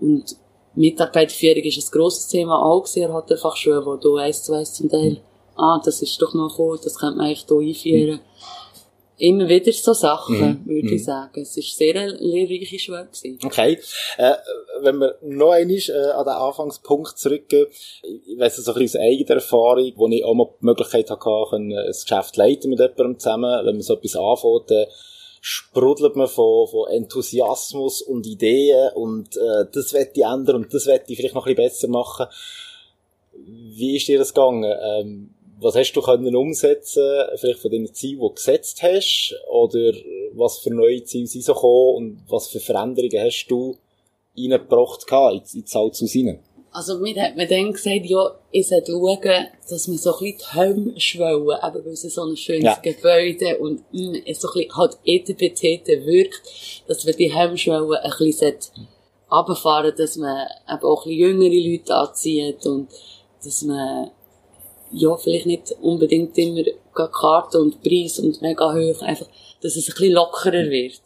Und 0.00 0.36
Mitarbeiterführung 0.74 1.62
ist 1.62 1.78
ein 1.78 1.90
grosses 1.90 2.28
Thema 2.28 2.62
auch 2.62 2.82
gewesen, 2.82 3.04
an 3.06 3.14
Hotelfachschule, 3.14 3.84
wo 3.84 3.96
du 3.96 4.16
eins 4.16 4.42
zu 4.42 4.52
eins 4.52 4.74
zum 4.74 4.90
Teil, 4.90 5.20
ah, 5.56 5.80
das 5.84 6.02
ist 6.02 6.20
doch 6.20 6.34
noch 6.34 6.58
cool, 6.58 6.78
das 6.82 6.98
könnte 6.98 7.16
man 7.16 7.26
eigentlich 7.26 7.80
hier 7.80 7.96
einführen. 7.96 8.20
Immer 9.18 9.48
wieder 9.48 9.72
so 9.72 9.94
Sachen, 9.94 10.38
mhm. 10.38 10.66
würde 10.66 10.88
ich 10.88 11.00
mhm. 11.00 11.04
sagen. 11.04 11.40
Es 11.40 11.56
war 11.56 11.62
sehr 11.62 11.96
eine 11.96 12.12
lehrreiche 12.20 12.78
Schule. 12.78 13.06
Gewesen. 13.06 13.38
Okay. 13.42 13.78
Äh, 14.18 14.34
wenn 14.82 14.98
wir 14.98 15.16
noch 15.22 15.52
einmal 15.52 15.76
äh, 15.76 16.10
an 16.10 16.24
den 16.26 16.34
Anfangspunkt 16.34 17.16
zurückgehen, 17.16 17.66
ich 18.02 18.38
weiss 18.38 18.56
so 18.56 18.72
ein 18.72 18.78
bisschen 18.78 19.00
aus 19.00 19.06
eigener 19.06 19.36
Erfahrung, 19.36 19.92
wo 19.96 20.08
ich 20.08 20.22
auch 20.22 20.34
mal 20.34 20.50
die 20.60 20.66
Möglichkeit 20.66 21.10
hatte, 21.10 21.30
ein 21.52 21.70
Geschäft 21.70 22.36
leiten 22.36 22.68
mit 22.68 22.78
jemandem 22.78 23.18
zusammen, 23.18 23.64
wenn 23.64 23.76
man 23.76 23.80
so 23.80 23.94
etwas 23.94 24.16
anfängt, 24.16 24.70
äh, 24.70 24.86
sprudelt 25.48 26.16
man 26.16 26.26
von, 26.26 26.66
von 26.66 26.88
Enthusiasmus 26.88 28.02
und 28.02 28.26
Ideen 28.26 28.90
und 28.94 29.36
äh, 29.36 29.64
das 29.72 29.92
werde 29.92 30.10
ich 30.12 30.24
ändern 30.24 30.56
und 30.56 30.74
das 30.74 30.86
werde 30.86 31.04
ich 31.06 31.16
vielleicht 31.16 31.36
noch 31.36 31.46
ein 31.46 31.54
bisschen 31.54 31.68
besser 31.68 31.88
machen. 31.88 32.26
Wie 33.32 33.96
ist 33.96 34.08
dir 34.08 34.18
das 34.18 34.34
gegangen? 34.34 34.64
Ähm, 34.64 35.30
was 35.60 35.76
hast 35.76 35.92
du 35.92 36.02
können 36.02 36.34
umsetzen, 36.34 37.28
vielleicht 37.36 37.60
von 37.60 37.70
den 37.70 37.94
Zielen, 37.94 38.18
die 38.18 38.26
du 38.26 38.30
gesetzt 38.30 38.82
hast, 38.82 39.36
oder 39.48 39.92
was 40.32 40.58
für 40.58 40.74
neue 40.74 41.04
Ziele 41.04 41.28
sind 41.28 41.44
so 41.44 41.54
gekommen 41.54 41.94
und 41.94 42.22
was 42.28 42.48
für 42.48 42.58
Veränderungen 42.58 43.24
hast 43.24 43.46
du 43.46 43.76
reingebracht 44.36 45.06
in, 45.08 45.42
in 45.58 45.64
die 45.64 45.70
Salzhaus 45.70 46.10
hinein? 46.10 46.40
Also, 46.76 46.98
mir 46.98 47.18
hat 47.22 47.38
man 47.38 47.48
dann 47.48 47.72
gesagt, 47.72 48.04
ja, 48.04 48.34
ich 48.50 48.68
sollte 48.68 48.92
schauen, 48.92 49.46
dass 49.66 49.88
man 49.88 49.96
so 49.96 50.14
ein 50.14 50.18
bisschen 50.18 50.38
die 50.38 50.58
Helme 50.58 51.00
schwellen, 51.00 51.48
eben 51.48 51.84
weil 51.86 51.92
es 51.94 52.02
so 52.02 52.22
ein 52.22 52.36
schönes 52.36 52.64
ja. 52.64 52.78
Gebäude 52.82 53.56
und 53.60 53.80
mh, 53.94 54.10
mm, 54.10 54.34
so 54.34 54.48
ein 54.48 54.52
bisschen 54.52 54.76
halt 54.76 54.98
etepetete 55.06 56.04
wirkt, 56.04 56.42
dass 56.86 57.06
wir 57.06 57.14
die 57.14 57.32
Helmschwellen 57.32 57.90
ein 57.94 58.12
bisschen 58.18 58.56
runterfahren 59.32 59.94
dass 59.96 60.18
man 60.18 60.48
eben 60.70 60.82
auch 60.82 61.06
ein 61.06 61.08
bisschen 61.08 61.40
jüngere 61.40 61.70
Leute 61.70 61.94
anzieht 61.94 62.66
und 62.66 62.88
dass 63.42 63.62
man 63.62 64.10
ja, 64.92 65.16
vielleicht 65.16 65.46
nicht 65.46 65.72
unbedingt 65.80 66.36
immer 66.36 66.62
Karte 66.94 67.58
und 67.58 67.82
Preis 67.82 68.18
und 68.18 68.42
mega 68.42 68.74
hoch, 68.74 69.00
einfach, 69.00 69.28
dass 69.62 69.76
es 69.76 69.88
ein 69.88 69.94
bisschen 69.94 70.12
lockerer 70.12 70.68
wird. 70.68 71.00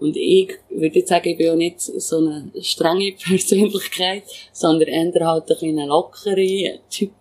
Und 0.00 0.16
ich 0.16 0.50
würde 0.70 0.98
jetzt 0.98 1.08
sagen, 1.08 1.28
ich 1.28 1.38
bin 1.38 1.50
auch 1.50 1.56
nicht 1.56 1.80
so 1.80 2.18
eine 2.18 2.50
strenge 2.60 3.12
Persönlichkeit, 3.24 4.24
sondern 4.52 4.88
eher 4.88 5.26
halt 5.26 5.44
ein 5.44 5.46
bisschen 5.46 5.78
ein 5.78 5.88
lockerer 5.88 6.78
Typ. 6.90 7.12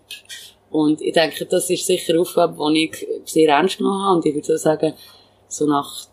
Und 0.71 1.01
ich 1.01 1.13
denke, 1.13 1.45
das 1.45 1.69
ist 1.69 1.85
sicher 1.85 2.13
eine 2.13 2.21
Aufgabe, 2.21 2.57
die 2.73 2.85
ich 2.85 3.07
sehr 3.25 3.49
ernst 3.49 3.77
genommen 3.77 4.01
habe. 4.01 4.15
Und 4.17 4.25
ich 4.25 4.33
würde 4.33 4.57
sagen, 4.57 4.93
so 5.47 5.65
nach 5.65 6.07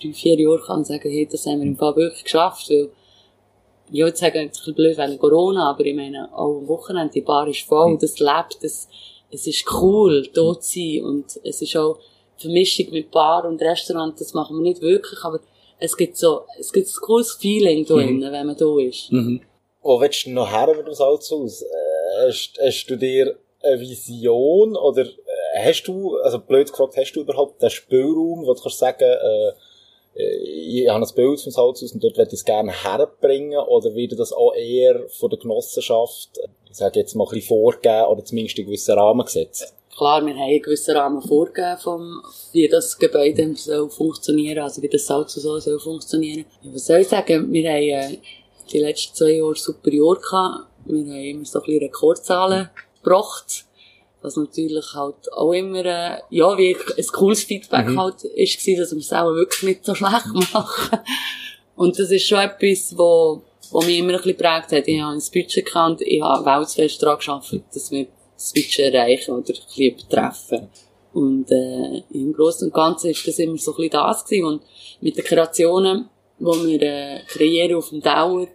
drei, 0.00 0.12
vier 0.12 0.38
Jahren 0.38 0.60
kann 0.60 0.80
ich 0.82 0.88
sagen, 0.88 1.10
hey, 1.10 1.28
das 1.30 1.46
haben 1.46 1.60
wir 1.60 1.66
im 1.66 1.76
Fall 1.76 1.94
wirklich 1.96 2.24
geschafft, 2.24 2.68
weil 2.70 2.90
ich 3.90 4.02
würde 4.02 4.16
sagen, 4.16 4.38
ist 4.38 4.44
ein 4.44 4.50
bisschen 4.50 4.74
blöd 4.74 4.98
wegen 4.98 5.18
Corona, 5.18 5.70
aber 5.70 5.84
ich 5.84 5.94
meine, 5.94 6.32
auch 6.32 6.58
am 6.58 6.68
Wochenende, 6.68 7.12
die 7.12 7.20
Bar 7.20 7.46
ist 7.46 7.60
voll, 7.60 7.98
das 8.00 8.18
lebt, 8.18 8.62
das, 8.62 8.88
es 9.30 9.46
ist 9.46 9.70
cool, 9.72 10.28
dort 10.32 10.64
zu 10.64 10.78
sein 10.80 11.04
und 11.04 11.40
es 11.44 11.60
ist 11.60 11.76
auch 11.76 11.98
Vermischung 12.36 12.90
mit 12.90 13.10
Bar 13.10 13.44
und 13.44 13.60
Restaurant, 13.60 14.18
das 14.18 14.34
machen 14.34 14.56
wir 14.56 14.62
nicht 14.62 14.80
wirklich, 14.80 15.22
aber 15.22 15.40
es 15.82 15.96
gibt 15.96 16.16
so, 16.16 16.42
es 16.58 16.72
gibt 16.72 16.88
ein 16.88 17.00
cooles 17.00 17.32
Feeling 17.32 17.84
da 17.84 17.96
mhm. 17.96 18.22
wenn 18.22 18.46
man 18.46 18.56
da 18.56 18.78
ist. 18.78 19.10
Mhm. 19.10 19.40
Wo 19.82 20.00
willst 20.00 20.26
du 20.26 20.30
noch 20.30 20.50
her 20.50 20.72
mit 20.76 20.86
dem 20.86 20.94
Salzhaus? 20.94 21.62
Äh, 21.62 22.28
hast, 22.28 22.58
hast 22.62 22.86
du 22.86 22.96
dir 22.96 23.36
eine 23.62 23.80
Vision 23.80 24.76
oder 24.76 25.02
äh, 25.02 25.64
hast 25.64 25.84
du, 25.84 26.16
also 26.18 26.38
blöd 26.38 26.70
gefragt, 26.70 26.96
hast 26.96 27.12
du 27.12 27.20
überhaupt 27.20 27.60
den 27.60 27.70
Spielraum, 27.70 28.46
wo 28.46 28.54
du 28.54 28.62
kannst 28.62 28.78
sagen, 28.78 29.04
äh, 29.04 29.52
äh, 30.14 30.36
ich 30.36 30.88
habe 30.88 31.04
ein 31.04 31.14
Bild 31.14 31.40
vom 31.40 31.52
Salzhaus 31.52 31.92
und 31.92 32.02
dort 32.02 32.16
würde 32.16 32.28
ich 32.28 32.34
es 32.38 32.44
gerne 32.44 32.70
herbringen 32.70 33.58
oder 33.58 33.94
würde 33.94 34.14
das 34.14 34.32
auch 34.32 34.54
eher 34.54 35.08
von 35.08 35.30
der 35.30 35.38
Genossenschaft, 35.38 36.38
ich 36.70 36.76
sage 36.76 37.00
jetzt 37.00 37.14
mal 37.14 37.24
ein 37.24 37.30
bisschen 37.30 37.48
vorgeben 37.48 38.06
oder 38.06 38.24
zumindest 38.24 38.58
einen 38.58 38.66
gewissen 38.66 38.96
Rahmen 38.96 39.24
gesetzt? 39.24 39.74
Klar, 39.96 40.24
wir 40.24 40.34
haben 40.34 40.42
einen 40.42 40.62
gewissen 40.62 40.96
Rahmen 40.96 41.22
vorgegeben, 41.22 41.78
vom, 41.78 42.22
wie 42.52 42.68
das 42.68 42.98
Gebäude 42.98 43.54
soll 43.56 43.90
funktionieren, 43.90 44.64
also 44.64 44.82
wie 44.82 44.88
das 44.88 45.06
Salz 45.06 45.34
so 45.34 45.58
soll 45.58 45.78
funktionieren. 45.78 46.44
Ja, 46.62 46.74
was 46.74 46.86
soll 46.86 47.00
ich 47.00 47.08
sagen? 47.08 47.52
Wir 47.52 47.70
haben 47.70 48.12
äh, 48.14 48.18
die 48.72 48.78
letzten 48.78 49.14
zwei 49.14 49.32
Jahre 49.32 49.54
super 49.54 49.92
Jahre 49.92 50.20
gehabt. 50.20 50.66
Wir 50.86 51.00
haben 51.00 51.12
immer 51.12 51.44
so 51.44 51.60
ein 51.60 51.66
bisschen 51.66 51.82
Rekordzahlen 51.82 52.70
gebracht. 53.02 53.64
Was 54.22 54.36
natürlich 54.36 54.94
halt 54.94 55.32
auch 55.32 55.52
immer, 55.52 55.84
äh, 55.84 56.18
ja, 56.30 56.56
wie 56.56 56.76
ein 56.76 57.06
cooles 57.12 57.42
Feedback 57.42 57.88
Mhm. 57.88 58.00
halt 58.00 58.22
ist 58.24 58.58
gewesen, 58.60 58.80
dass 58.80 58.92
wir 58.92 58.98
es 58.98 59.12
auch 59.12 59.34
wirklich 59.34 59.62
nicht 59.62 59.84
so 59.84 59.94
schlecht 59.96 60.26
machen. 60.52 60.98
Und 61.74 61.98
das 61.98 62.10
ist 62.10 62.26
schon 62.26 62.38
etwas, 62.38 62.96
wo, 62.96 63.42
wo 63.70 63.80
mich 63.82 63.98
immer 63.98 64.12
ein 64.12 64.16
bisschen 64.18 64.36
geprägt 64.36 64.70
hat. 64.72 64.86
Ich 64.86 65.00
habe 65.00 65.14
ein 65.14 65.22
Budget 65.32 65.74
und 65.74 66.00
ich 66.02 66.22
habe 66.22 66.44
weltfest 66.44 67.02
daran 67.02 67.18
gearbeitet, 67.18 67.64
dass 67.74 67.90
wir 67.90 68.06
Budget 68.54 68.92
erreichen 68.94 69.32
oder 69.32 69.54
ein 69.54 69.64
bisschen 69.66 69.94
übertreffen. 69.94 70.68
Und 71.12 71.50
äh, 71.50 72.02
im 72.12 72.32
Großen 72.32 72.68
und 72.68 72.74
Ganzen 72.74 73.10
ist 73.10 73.26
das 73.26 73.38
immer 73.38 73.58
so 73.58 73.72
ein 73.72 73.76
bisschen 73.76 73.90
das 73.90 74.24
gewesen. 74.24 74.46
Und 74.46 74.62
mit 75.00 75.16
den 75.16 75.24
Kreationen, 75.24 76.08
die 76.38 76.44
wir 76.44 76.82
äh, 76.82 77.20
kreieren 77.26 77.76
auf 77.76 77.90
dem 77.90 78.00
Dauer, 78.00 78.48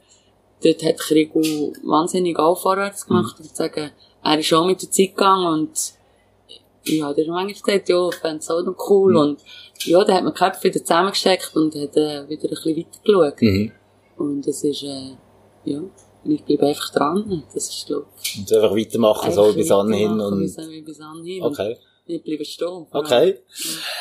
dort 0.63 0.83
hat 0.83 0.97
Krigo 0.97 1.41
wahnsinnig 1.83 2.37
auch 2.39 2.59
vorwärts 2.59 3.05
gemacht. 3.05 3.35
Ich 3.39 3.45
würde 3.45 3.55
sagen, 3.55 3.91
er 4.23 4.39
ist 4.39 4.53
auch 4.53 4.65
mit 4.65 4.81
der 4.81 4.91
Zeit 4.91 5.15
gegangen 5.15 5.61
und 5.61 5.93
ich 6.83 7.01
habe 7.01 7.15
dir 7.15 7.31
manchmal 7.31 7.53
gesagt, 7.53 7.89
ja, 7.89 8.09
ich 8.09 8.15
fände 8.15 8.37
es 8.37 8.49
auch 8.49 8.63
noch 8.63 8.89
cool. 8.89 9.15
Und 9.17 9.39
ja, 9.83 10.03
da 10.03 10.15
hat 10.15 10.23
man 10.23 10.33
die 10.33 10.39
Köpfe 10.39 10.63
wieder 10.63 10.79
zusammengesteckt 10.79 11.55
und 11.55 11.75
hat 11.75 11.95
äh, 11.95 12.27
wieder 12.27 12.49
ein 12.49 12.49
bisschen 12.49 12.77
weitergeschaut. 12.77 13.41
Mhm. 13.41 13.71
Und 14.17 14.47
es 14.47 14.63
ist, 14.63 14.83
äh, 14.83 15.15
ja, 15.65 15.81
wir 16.27 16.37
bleiben 16.37 16.65
einfach 16.65 16.91
dran. 16.91 17.43
Das 17.53 17.69
ist, 17.69 17.87
glaube 17.87 18.07
ich, 18.21 18.37
Und 18.39 18.53
einfach 18.53 18.75
weitermachen, 18.75 19.31
so 19.31 19.53
bis 19.53 19.71
anhin 19.71 20.19
und, 20.19 20.39
Bis, 20.41 20.55
bis 20.85 20.99
anhin. 21.01 21.43
okay. 21.43 21.77
Wir 22.05 22.19
bleiben 22.19 22.45
stehen. 22.45 22.87
Okay. 22.91 23.35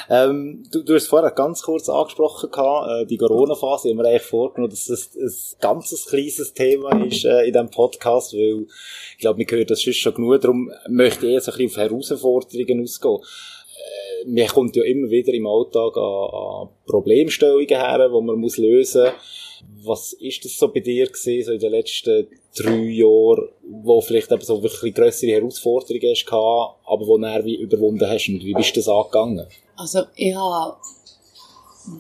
Ähm, 0.09 0.63
du, 0.71 0.85
du 0.85 0.95
hast 0.95 1.09
vorher 1.09 1.33
ganz 1.33 1.61
kurz 1.63 1.89
angesprochen, 1.89 2.53
gehabt, 2.53 2.89
äh, 2.89 3.05
die 3.07 3.17
Corona-Phase. 3.17 3.89
Ich 3.89 3.95
habe 3.95 4.03
mir 4.05 4.09
eigentlich 4.09 4.23
vorgenommen, 4.23 4.71
dass 4.71 4.87
das 4.87 5.11
ein 5.17 5.59
ganzes 5.61 6.07
kleines 6.07 6.55
Thema 6.55 7.05
ist 7.05 7.25
äh, 7.25 7.47
in 7.47 7.53
diesem 7.53 7.69
Podcast, 7.69 8.33
weil 8.33 8.67
ich 9.15 9.19
glaube, 9.19 9.41
wir 9.41 9.47
hören 9.51 9.67
das 9.67 9.81
sonst 9.81 9.97
schon 9.97 10.15
genug. 10.15 10.41
Darum 10.41 10.71
möchte 10.89 11.27
ich 11.27 11.33
eher 11.33 11.41
so 11.41 11.51
ein 11.51 11.59
bisschen 11.59 11.83
auf 11.85 11.91
Herausforderungen 11.91 12.85
ausgehen. 12.85 13.19
Äh, 13.19 14.29
mir 14.29 14.47
kommt 14.47 14.77
ja 14.77 14.85
immer 14.85 15.11
wieder 15.11 15.33
im 15.33 15.47
Alltag 15.49 15.97
an, 15.97 16.03
an 16.03 16.69
Problemstellungen 16.87 17.67
her, 17.67 18.09
die 18.09 18.25
man 18.25 18.39
muss 18.39 18.57
lösen 18.57 19.03
muss. 19.05 19.46
Was 19.83 20.13
ist 20.15 20.45
das 20.45 20.57
so 20.57 20.69
bei 20.69 20.81
dir 20.81 21.07
gewesen, 21.07 21.45
so 21.45 21.53
in 21.53 21.59
den 21.59 21.73
letzten 21.73 22.27
drei 22.57 22.85
Jahren, 22.85 23.49
wo 23.83 24.01
vielleicht 24.01 24.31
eben 24.33 24.43
so 24.43 24.63
wirklich 24.63 24.95
grössere 24.95 25.33
Herausforderungen 25.33 26.11
hast 26.11 26.27
gehabt, 26.27 26.79
aber 26.85 27.07
wo 27.07 27.19
du 27.19 27.45
wie 27.45 27.57
überwunden 27.57 28.09
hast 28.09 28.29
und 28.29 28.45
wie 28.45 28.55
bist 28.55 28.77
du 28.77 28.81
das 28.81 28.89
angegangen? 28.89 29.47
Also, 29.77 30.03
ich 30.15 30.35
habe, 30.35 30.77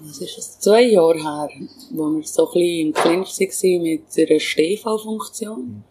was 0.04 0.18
ist 0.18 0.38
das, 0.38 0.60
zwei 0.60 0.82
Jahre 0.82 1.22
her, 1.22 1.48
wo 1.92 2.08
wir 2.10 2.22
so 2.22 2.46
ein 2.46 2.52
bisschen 2.52 2.86
im 2.86 2.92
Clinch 2.92 3.38
waren 3.38 3.82
mit 3.82 4.02
einer 4.16 4.40
Stehfallfunktion. 4.40 5.84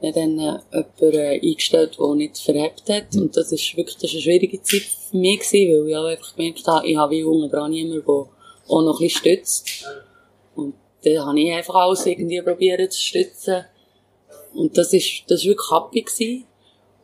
Wir 0.00 0.12
haben 0.12 0.36
dann 0.36 0.62
äh, 0.72 0.84
jemanden 1.00 1.40
eingestellt, 1.42 1.96
der 1.98 2.14
nicht 2.14 2.38
verhebt 2.38 2.88
hat. 2.88 3.16
Und 3.16 3.36
das 3.36 3.50
ist 3.52 3.76
wirklich 3.76 3.96
das 3.96 4.04
ist 4.04 4.12
eine 4.12 4.22
schwierige 4.22 4.62
Zeit 4.62 4.82
für 4.82 5.16
mich 5.16 5.40
gewesen, 5.40 5.84
weil 5.84 5.88
ich 5.88 5.96
auch 5.96 6.04
einfach 6.04 6.36
gemerkt 6.36 6.66
habe, 6.66 6.86
ich 6.86 6.96
habe 6.96 7.10
wie 7.12 7.24
unten 7.24 7.50
dran 7.50 7.72
jemanden, 7.72 8.04
der 8.06 8.14
auch 8.14 8.82
noch 8.82 9.00
ein 9.00 9.06
bisschen 9.06 9.20
stützt. 9.20 9.84
Dann 11.04 11.26
habe 11.26 11.40
ich 11.40 11.52
einfach 11.52 11.74
alles 11.74 12.06
irgendwie 12.06 12.40
probiert 12.42 12.92
zu 12.92 13.00
stützen. 13.00 13.64
Und 14.54 14.76
das 14.76 14.92
ist, 14.92 15.24
das 15.28 15.40
ist 15.40 15.46
wirklich 15.46 15.70
happy 15.70 16.02
gewesen. 16.02 16.44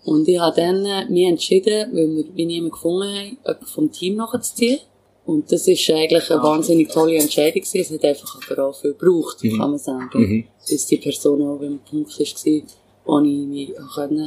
Und 0.04 0.26
ich 0.26 0.38
habe 0.38 0.56
dann 0.56 0.84
äh, 0.84 1.04
mich 1.08 1.26
entschieden, 1.28 1.90
weil 1.92 2.08
wir 2.16 2.24
wie 2.34 2.46
niemand 2.46 2.72
gefunden 2.72 3.08
haben, 3.08 3.38
jemanden 3.44 3.66
vom 3.66 3.92
Team 3.92 4.16
nachzuziehen. 4.16 4.80
Und 5.24 5.52
das 5.52 5.68
ist 5.68 5.88
eigentlich 5.90 6.28
eine 6.30 6.42
wahnsinnig 6.42 6.88
tolle 6.90 7.16
Entscheidung 7.16 7.62
gewesen. 7.62 7.80
Es 7.80 7.90
hat 7.92 8.04
einfach 8.04 8.40
aber 8.50 8.66
auch 8.66 8.74
viel 8.74 8.94
gebraucht, 8.94 9.38
kann 9.40 9.56
man 9.70 9.78
sagen. 9.78 10.08
Mhm. 10.12 10.44
Bis 10.68 10.86
die 10.86 10.96
Person 10.96 11.42
auch 11.42 11.58
beim 11.58 11.78
Punkt 11.78 12.18
war, 12.18 12.62
wo 13.04 13.20
ich 13.20 13.46
mich 13.46 13.68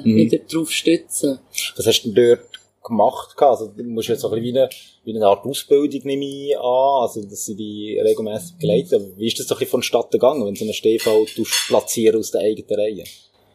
Mhm. 0.05 0.15
wieder 0.15 0.37
drauf 0.37 0.71
stützen 0.71 1.39
Was 1.75 1.85
hast 1.85 2.03
du 2.03 2.11
denn 2.11 2.37
dort 2.37 2.49
gemacht? 2.85 3.35
gehabt? 3.35 3.59
Also, 3.59 3.71
du 3.71 3.83
musst 3.83 4.09
jetzt 4.09 4.21
so 4.21 4.29
ein 4.29 4.41
bisschen 4.41 4.53
wie 4.53 4.59
eine, 4.59 4.69
wie 5.03 5.15
eine 5.15 5.27
Art 5.27 5.45
Ausbildung 5.45 6.01
nehme 6.03 6.57
an, 6.59 7.01
also, 7.01 7.21
dass 7.21 7.45
sie 7.45 7.55
die 7.55 7.99
regelmäßig 7.99 8.53
begleiten. 8.53 8.95
Aber 8.95 9.17
Wie 9.17 9.27
ist 9.27 9.39
das 9.39 9.47
so 9.47 9.55
ein 9.55 9.59
bisschen 9.59 10.09
gegangen, 10.11 10.45
wenn 10.45 10.55
so 10.55 10.63
einen 10.63 10.73
Stehfall 10.73 11.25
platzieren 11.67 12.19
aus 12.19 12.31
der 12.31 12.41
eigenen 12.41 12.79
Reihe? 12.79 13.03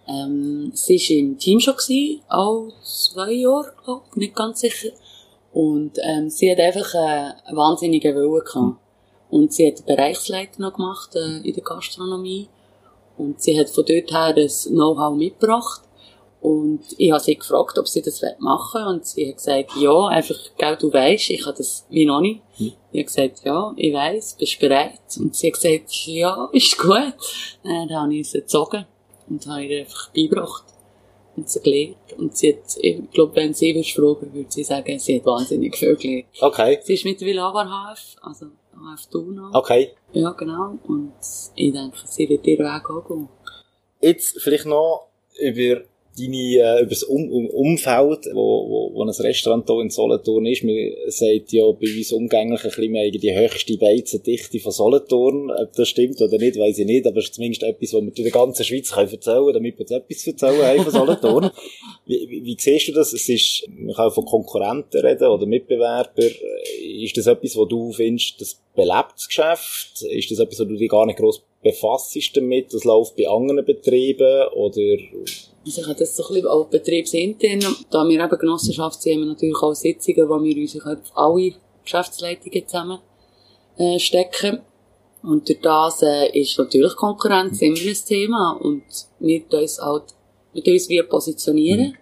Ähm, 0.09 0.73
sie 0.75 0.97
war 0.97 1.16
im 1.16 1.38
Team 1.38 1.61
schon, 1.61 1.75
gewesen, 1.77 2.23
auch 2.29 2.69
zwei 2.83 3.33
Jahre, 3.33 3.73
ich, 3.87 4.16
nicht 4.16 4.35
ganz 4.35 4.61
sicher. 4.61 4.90
Und 5.53 5.99
ähm, 6.03 6.31
sie 6.31 6.51
hat 6.51 6.59
einfach 6.59 6.95
einen 6.95 7.57
wahnsinnigen 7.57 8.14
Willen 8.14 8.45
gehabt. 8.45 8.77
Und 9.31 9.53
sie 9.53 9.69
hat 9.69 9.79
einen 9.79 9.97
Bereichsleiter 9.97 10.61
noch 10.61 10.75
gemacht 10.75 11.14
äh, 11.14 11.47
in 11.47 11.55
der 11.55 11.62
Gastronomie. 11.62 12.49
Und 13.16 13.40
sie 13.40 13.59
hat 13.59 13.69
von 13.69 13.85
dort 13.85 14.11
her 14.11 14.33
das 14.35 14.66
Know-how 14.66 15.16
mitgebracht. 15.16 15.83
Und 16.40 16.81
ich 16.96 17.11
habe 17.11 17.22
sie 17.22 17.37
gefragt, 17.37 17.79
ob 17.79 17.87
sie 17.87 18.00
das 18.00 18.22
machen 18.38 18.81
will. 18.81 18.94
Und 18.94 19.07
sie 19.07 19.29
hat 19.29 19.37
gesagt, 19.37 19.72
ja, 19.79 20.07
einfach, 20.07 20.37
gell, 20.57 20.76
du 20.76 20.92
weisst, 20.92 21.31
ich 21.31 21.44
habe 21.44 21.57
das 21.57 21.85
wie 21.90 22.07
noch 22.07 22.20
nicht. 22.20 22.40
Mhm. 22.59 22.72
Ich 22.92 23.00
habe 23.00 23.05
gesagt, 23.05 23.44
ja, 23.44 23.72
ich 23.76 23.92
weiss, 23.92 24.37
bist 24.38 24.57
du 24.57 24.68
bereit? 24.68 25.00
Und 25.18 25.37
sie 25.37 25.48
hat 25.48 25.55
gesagt, 25.55 26.07
ja, 26.07 26.48
ist 26.53 26.79
gut. 26.79 27.14
Dann 27.62 27.90
habe 27.94 28.14
ich 28.14 28.31
sie 28.31 28.40
gezogen 28.40 28.87
und 29.29 29.46
habe 29.46 29.64
ihr 29.64 29.81
einfach 29.81 30.11
beigebracht 30.11 30.64
und 31.37 31.48
sie 31.48 31.61
gelernt. 31.61 31.96
Und 32.16 32.37
sie 32.37 32.55
hat, 32.55 32.76
ich 32.81 33.11
glaube, 33.11 33.37
wenn 33.37 33.55
sie 33.55 33.74
würdest 33.74 33.92
fragen, 33.92 34.33
würde 34.33 34.50
sie 34.50 34.64
sagen, 34.64 34.98
sie 34.98 35.18
hat 35.18 35.26
wahnsinnig 35.26 35.76
viel 35.76 35.96
gelernt. 35.96 36.26
Okay, 36.40 36.79
Sie 36.83 36.94
ist 36.94 37.05
mittlerweile 37.05 37.46
auch 37.46 37.55
an 37.55 37.68
HF, 37.68 38.16
also 38.22 38.46
HF 38.74 39.07
Thun 39.11 39.40
okay. 39.53 39.90
Ja, 40.12 40.31
genau. 40.31 40.79
Und 40.85 41.12
ich 41.55 41.72
denke, 41.72 41.98
sie 42.07 42.29
wird 42.29 42.46
ihren 42.46 42.66
Weg 42.66 42.90
auch 42.90 43.07
gehen. 43.07 43.29
Jetzt 44.00 44.40
vielleicht 44.40 44.66
noch 44.66 45.09
über 45.38 45.83
deine, 46.18 46.37
äh, 46.37 46.81
über 46.83 46.90
das 46.90 47.03
um 47.03 47.31
um 47.31 47.46
Umfeld, 47.49 48.27
wo, 48.33 48.68
wo, 48.68 48.94
wo 48.94 49.03
ein 49.03 49.09
Restaurant 49.09 49.66
hier 49.66 49.81
in 49.81 49.90
Solothurn 49.90 50.46
ist. 50.46 50.64
Man 50.64 50.77
sagt 51.09 51.53
ja 51.53 51.70
bei 51.73 51.87
uns 51.96 52.12
umgänglich 52.12 52.64
ein 52.64 52.70
bisschen, 52.70 52.96
haben 52.96 53.12
die 53.12 53.37
höchste 53.37 53.77
Beizendichte 53.77 54.59
von 54.61 54.73
Solothurn. 54.73 55.51
Ob 55.51 55.73
das 55.75 55.88
stimmt 55.88 56.20
oder 56.20 56.38
nicht, 56.38 56.59
weiß 56.59 56.79
ich 56.79 56.87
nicht, 56.87 57.07
aber 57.07 57.18
es 57.18 57.27
ist 57.27 57.35
zumindest 57.35 57.62
etwas, 57.62 57.92
was 57.92 58.03
wir 58.03 58.16
in 58.16 58.25
der 58.25 58.33
ganzen 58.33 58.64
Schweiz 58.64 58.90
können 58.92 59.11
erzählen 59.11 59.37
können, 59.37 59.55
damit 59.55 59.79
wir 59.79 59.81
jetzt 59.81 59.92
etwas 59.92 60.27
erzählen 60.27 60.62
haben 60.62 60.83
von 60.83 60.92
Solothurn. 60.92 61.51
wie, 62.07 62.29
wie, 62.29 62.44
wie 62.44 62.57
siehst 62.59 62.88
du 62.88 62.92
das? 62.92 63.12
Es 63.12 63.29
ist, 63.29 63.66
man 63.77 63.94
kann 63.94 64.11
von 64.11 64.25
Konkurrenten 64.25 65.01
reden 65.01 65.29
oder 65.29 65.46
Mitbewerbern. 65.46 66.31
Ist 66.83 67.16
das 67.16 67.27
etwas, 67.27 67.57
wo 67.57 67.64
du 67.64 67.92
findest, 67.92 68.40
das 68.40 68.61
belebt 68.75 69.14
das 69.16 69.29
Geschäft? 69.29 70.03
Ist 70.03 70.31
das 70.31 70.38
etwas, 70.38 70.61
wo 70.61 70.64
du 70.64 70.77
dich 70.77 70.88
gar 70.88 71.07
nicht 71.07 71.18
gross 71.18 71.42
befasst 71.62 72.16
damit? 72.35 72.73
Das 72.73 72.85
läuft 72.85 73.16
bei 73.16 73.29
anderen 73.29 73.64
Betrieben 73.64 74.49
oder 74.55 74.96
Also 75.70 75.83
ich 75.83 75.87
habe 75.87 75.98
das 76.00 76.16
so 76.16 76.24
ein 76.24 76.35
bisschen 76.35 76.48
auch 76.48 76.66
betriebsintern. 76.66 77.61
Da 77.90 78.09
wir 78.09 78.24
eben 78.24 78.38
Genossenschaft 78.38 79.00
sind, 79.00 79.14
haben 79.14 79.20
wir 79.20 79.26
natürlich 79.28 79.62
auch 79.62 79.72
Sitzungen, 79.72 80.28
wo 80.28 80.42
wir 80.42 80.56
uns 80.56 80.85
auf 80.85 81.16
alle 81.16 81.54
Geschäftsleitungen 81.85 82.66
zusammen 82.66 82.98
äh, 83.76 83.98
stecken. 84.00 84.62
Und 85.22 85.48
durch 85.48 85.61
das 85.61 86.02
äh, 86.02 86.37
ist 86.37 86.59
natürlich 86.59 86.96
Konkurrenz 86.96 87.62
immer 87.62 87.78
ein 87.78 87.96
Thema. 88.04 88.59
Und 88.61 88.83
wir 89.20 89.44
uns 89.52 89.80
halt, 89.80 90.02
wir 90.52 90.72
uns 90.72 90.88
wie 90.88 91.02
positionieren. 91.04 91.96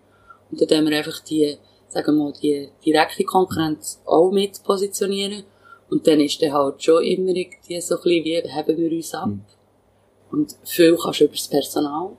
Und 0.51 0.61
dann 0.63 0.69
tun 0.69 0.89
wir 0.89 0.97
einfach 0.97 1.21
die, 1.25 1.59
sagen 1.89 2.17
wir 2.17 2.25
mal, 2.25 2.33
die 2.41 2.71
direkte 2.83 3.25
Konkurrenz 3.25 4.01
auch 4.07 4.31
mit 4.31 4.63
positionieren. 4.65 5.45
Und 5.91 6.07
dann 6.07 6.21
ist 6.21 6.41
dann 6.41 6.55
halt 6.55 6.83
schon 6.83 7.05
immer 7.05 7.37
irgendwie 7.37 7.81
so 7.83 7.97
ein 7.97 8.03
bisschen, 8.03 8.25
wie 8.25 8.43
heben 8.51 8.77
wir 8.79 8.93
uns 8.93 9.13
ab. 9.13 9.29
Und 10.31 10.57
viel 10.65 10.97
kannst 10.97 11.21
du 11.21 11.25
über 11.25 11.35
das 11.35 11.49
Personal 11.49 12.17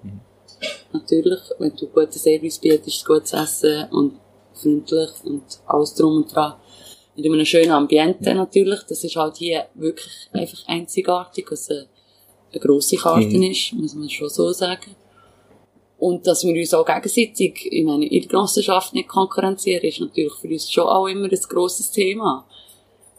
natürlich, 0.93 1.39
wenn 1.57 1.75
du 1.75 1.87
guten 1.87 2.11
Service 2.11 2.59
bietest, 2.59 3.05
gutes 3.05 3.33
Essen 3.33 3.85
und 3.91 4.13
freundlich 4.53 5.09
und 5.23 5.43
alles 5.65 5.95
drum 5.95 6.17
und 6.17 6.33
dran. 6.35 6.53
Mit 7.15 7.25
einem 7.25 7.45
schönen 7.45 7.71
Ambiente 7.71 8.33
natürlich, 8.33 8.79
das 8.87 9.03
ist 9.03 9.15
halt 9.15 9.37
hier 9.37 9.65
wirklich 9.73 10.13
einfach 10.31 10.67
einzigartig, 10.67 11.47
dass 11.49 11.61
es 11.61 11.69
eine, 11.69 11.87
eine 12.51 12.61
grosse 12.61 12.95
Karte 12.95 13.37
Mhm. 13.37 13.43
ist, 13.43 13.73
muss 13.73 13.95
man 13.95 14.09
schon 14.09 14.29
so 14.29 14.51
sagen. 14.51 14.95
Und 15.97 16.25
dass 16.25 16.45
wir 16.45 16.55
uns 16.55 16.73
auch 16.73 16.85
gegenseitig, 16.85 17.65
in 17.71 17.87
der 17.87 18.21
Genossenschaft 18.21 18.93
nicht 18.93 19.09
konkurrenzieren, 19.09 19.83
ist 19.83 19.99
natürlich 19.99 20.33
für 20.33 20.47
uns 20.47 20.71
schon 20.71 20.87
auch 20.87 21.07
immer 21.07 21.25
ein 21.29 21.39
grosses 21.49 21.91
Thema. 21.91 22.47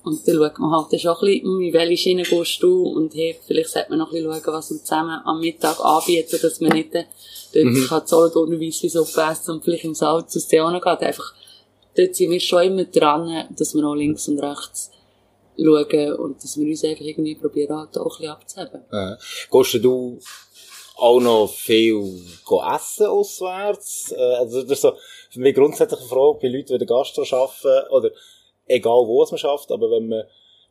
Und 0.02 0.26
dann 0.26 0.36
schaut 0.36 0.58
man 0.58 0.70
halt 0.70 1.00
schon 1.00 1.10
ein 1.12 1.20
bisschen, 1.20 1.42
hm, 1.44 1.60
in 1.60 1.72
welche 1.72 1.96
Schiene 1.96 2.22
gehst 2.22 2.62
du 2.62 2.82
und 2.84 3.14
hey, 3.14 3.38
vielleicht 3.46 3.70
sollte 3.70 3.90
man 3.90 3.98
noch 3.98 4.12
ein 4.12 4.22
bisschen 4.22 4.42
schauen, 4.42 4.54
was 4.54 4.70
wir 4.70 4.78
zusammen 4.78 5.20
am 5.24 5.40
Mittag 5.40 5.78
anbieten, 5.80 6.38
dass 6.40 6.60
man 6.60 6.72
nicht 6.72 6.94
dort 6.94 7.06
Mhm. 7.54 7.86
kann 7.88 8.06
Solothurner 8.06 8.60
Weissweissuppe 8.60 9.20
essen 9.30 9.50
und 9.52 9.64
vielleicht 9.64 9.84
im 9.84 9.94
Salz 9.94 10.36
aus 10.36 10.46
der 10.48 10.70
geht. 10.72 11.00
Einfach, 11.00 11.34
dort 11.96 12.14
sind 12.14 12.30
wir 12.30 12.40
schon 12.40 12.62
immer 12.62 12.84
dran, 12.84 13.48
dass 13.56 13.74
wir 13.74 13.84
auch 13.84 13.94
links 13.94 14.28
und 14.28 14.38
rechts 14.38 14.90
schauen 15.56 16.12
und 16.14 16.42
dass 16.42 16.56
wir 16.56 16.66
uns 16.66 16.84
einfach 16.84 17.04
irgendwie 17.04 17.34
probieren, 17.34 17.76
halt 17.76 17.98
auch 17.98 18.20
ein 18.20 18.38
bisschen 18.46 18.68
abzuheben. 18.68 18.82
äh, 18.92 19.16
gehst 19.50 19.84
du 19.84 20.18
auch 20.96 21.20
noch 21.20 21.52
viel 21.52 22.22
essen 22.74 23.06
auswärts? 23.06 24.12
Äh, 24.12 24.20
also 24.20 24.62
das 24.62 24.72
ist 24.72 24.82
so 24.82 24.92
für 25.30 25.40
mich 25.40 25.54
grundsätzlich 25.54 26.00
eine 26.00 26.08
Frage 26.08 26.38
bei 26.40 26.48
Leuten, 26.48 26.66
die 26.66 26.72
in 26.74 26.78
der 26.78 26.86
Gastro 26.88 27.22
arbeiten, 27.22 27.90
oder 27.90 28.10
egal 28.70 29.06
wo 29.06 29.22
es 29.22 29.30
man 29.30 29.38
schafft, 29.38 29.70
aber 29.72 29.90
wenn 29.90 30.09
man 30.09 30.24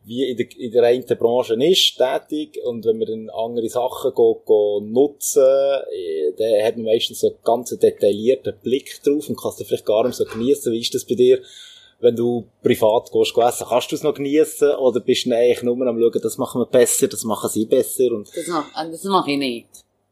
wie 0.06 0.24
in 0.30 0.38
der, 0.38 0.48
in 0.58 0.72
der 0.72 0.84
einen 0.84 1.06
Branche 1.06 1.56
ist, 1.56 1.98
tätig, 1.98 2.58
und 2.64 2.86
wenn 2.86 2.98
man 3.00 3.08
dann 3.08 3.30
andere 3.30 3.68
Sachen 3.68 4.14
go, 4.14 4.42
go 4.46 4.80
nutzen, 4.80 5.44
äh, 5.44 6.32
dann 6.38 6.66
hat 6.66 6.78
man 6.78 6.86
meistens 6.86 7.20
so 7.20 7.28
einen 7.28 7.38
ganz 7.44 7.78
detaillierten 7.78 8.56
Blick 8.64 9.02
drauf 9.04 9.28
und 9.28 9.38
kann 9.38 9.52
es 9.52 9.58
dann 9.58 9.68
vielleicht 9.68 9.86
gar 9.86 10.06
nicht 10.06 10.16
so 10.16 10.24
genießen. 10.24 10.72
Wie 10.72 10.80
ist 10.80 10.96
das 10.96 11.06
bei 11.06 11.16
dir? 11.16 11.42
wenn 12.02 12.16
du 12.16 12.48
privat 12.64 13.12
gehst, 13.12 13.38
essen, 13.38 13.68
kannst 13.68 13.92
du 13.92 13.96
es 13.96 14.04
noch 14.04 14.14
genießen 14.14 14.76
oder 14.76 15.00
bist 15.02 15.26
du 15.26 15.36
eigentlich 15.36 15.62
nur 15.64 15.86
am 15.86 16.00
schauen, 16.00 16.22
das 16.22 16.38
machen 16.38 16.62
wir 16.62 16.66
besser, 16.66 17.08
das 17.08 17.24
machen 17.24 17.50
sie 17.50 17.66
besser 17.66 18.12
und 18.12 18.30
Das 18.36 18.48
mache 18.48 18.72
äh, 18.88 18.92
das 18.92 19.04
mach 19.04 19.28
ich 19.28 19.38
nicht. 19.38 19.68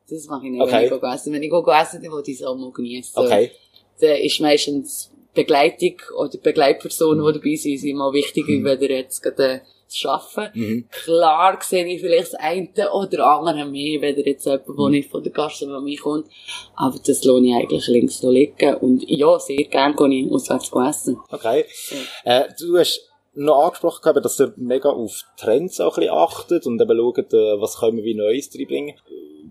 Das 0.09 0.25
mache 0.27 0.45
ich 0.45 0.51
nicht, 0.51 0.61
Okay. 0.61 0.71
wenn 0.73 0.83
ich 0.95 1.01
gehe 1.01 1.13
essen. 1.13 1.33
Wenn 1.33 1.43
ich 1.43 1.49
gehe 1.49 1.81
essen, 1.81 2.01
dann 2.03 2.11
will 2.11 2.23
ich 2.25 2.35
es 2.35 2.43
auch 2.43 2.55
mal 2.55 2.71
genießen. 2.71 3.13
okay, 3.23 3.51
Dann 3.99 4.17
ist 4.17 4.39
meistens 4.41 5.11
Begleitung 5.43 5.95
oder 6.17 6.37
Begleitpersonen, 6.37 7.25
die 7.25 7.33
dabei 7.39 7.55
sind, 7.55 7.77
sind 7.79 7.97
mal 7.97 8.11
wichtiger, 8.13 8.51
Mhm. 8.51 8.63
wenn 8.65 8.81
ihr 8.81 8.91
jetzt 8.97 9.21
gerade 9.21 9.61
zu 9.87 10.09
arbeiten. 10.09 10.59
mhm. 10.59 10.85
Klar 10.91 11.59
sehe 11.61 11.85
ich 11.87 12.01
vielleicht 12.01 12.33
das 12.33 12.35
eine 12.35 12.67
oder 12.91 13.25
andere 13.25 13.65
mehr, 13.65 14.01
wenn 14.01 14.17
jetzt 14.17 14.45
jemand, 14.45 14.67
Mhm. 14.67 14.75
der 14.77 14.89
nicht 14.89 15.09
von 15.09 15.23
der 15.23 15.31
Gastronomie 15.31 15.95
kommt. 15.95 16.27
Aber 16.75 16.97
das 17.05 17.23
lohne 17.23 17.47
ich 17.47 17.55
eigentlich 17.55 17.87
links 17.87 18.19
so 18.19 18.29
liegen. 18.29 18.75
Und 18.75 19.03
ja, 19.09 19.39
sehr 19.39 19.63
gerne 19.63 19.95
gehe 19.95 20.25
ich 20.25 20.31
auswärts 20.31 20.71
essen. 20.89 21.17
okay. 21.31 21.63
Äh, 22.25 22.49
du 22.59 22.77
hast 22.77 23.01
noch 23.33 23.65
angesprochen, 23.65 24.01
gehabt, 24.01 24.25
dass 24.25 24.39
ihr 24.39 24.51
mega 24.57 24.89
auf 24.89 25.21
Trends 25.39 25.79
auch 25.79 25.97
ein 25.97 26.01
bisschen 26.01 26.15
achtet 26.17 26.65
und 26.65 26.81
eben 26.81 26.97
schaut, 26.97 27.33
äh, 27.33 27.61
was 27.61 27.79
können 27.79 27.97
wir 27.97 28.03
wie 28.03 28.15
Neues 28.15 28.49
reinbringen. 28.57 28.95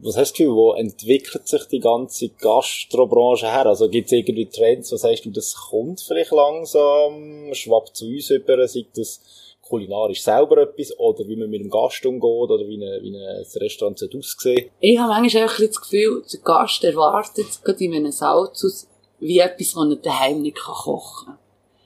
Was 0.06 0.16
hast 0.16 0.34
du 0.34 0.44
Gefühl, 0.44 0.54
wo 0.54 0.72
entwickelt 0.74 1.48
sich 1.48 1.64
die 1.64 1.80
ganze 1.80 2.28
Gastrobranche 2.28 3.50
her? 3.50 3.66
Also 3.66 3.88
gibt 3.88 4.06
es 4.06 4.12
irgendwie 4.12 4.46
Trends, 4.46 4.92
was 4.92 5.00
sagst 5.00 5.24
du, 5.24 5.30
das 5.30 5.52
kommt 5.56 6.00
vielleicht 6.00 6.30
langsam, 6.30 7.52
schwappt 7.52 7.96
zu 7.96 8.06
uns 8.06 8.30
über, 8.30 8.68
sei 8.68 8.86
das 8.94 9.20
kulinarisch 9.62 10.22
selber 10.22 10.58
etwas 10.58 10.96
oder 11.00 11.26
wie 11.26 11.34
man 11.34 11.50
mit 11.50 11.60
dem 11.60 11.70
Gast 11.70 12.06
umgeht 12.06 12.22
oder 12.22 12.68
wie, 12.68 12.76
eine, 12.76 13.02
wie 13.02 13.16
ein 13.16 13.44
Restaurant 13.56 14.00
aussehen 14.00 14.70
Ich 14.78 14.96
habe 14.96 15.08
manchmal 15.08 15.48
das 15.48 15.80
Gefühl, 15.80 16.22
der 16.32 16.40
Gast 16.40 16.84
erwartet 16.84 17.64
gerade 17.64 17.84
in 17.84 17.94
einem 17.94 18.12
Salzhaus 18.12 18.86
wie 19.18 19.40
etwas, 19.40 19.72
das 19.72 19.88
er 19.90 19.96
daheim 19.96 20.42
nicht 20.42 20.56
kochen 20.56 21.26
kann. 21.26 21.38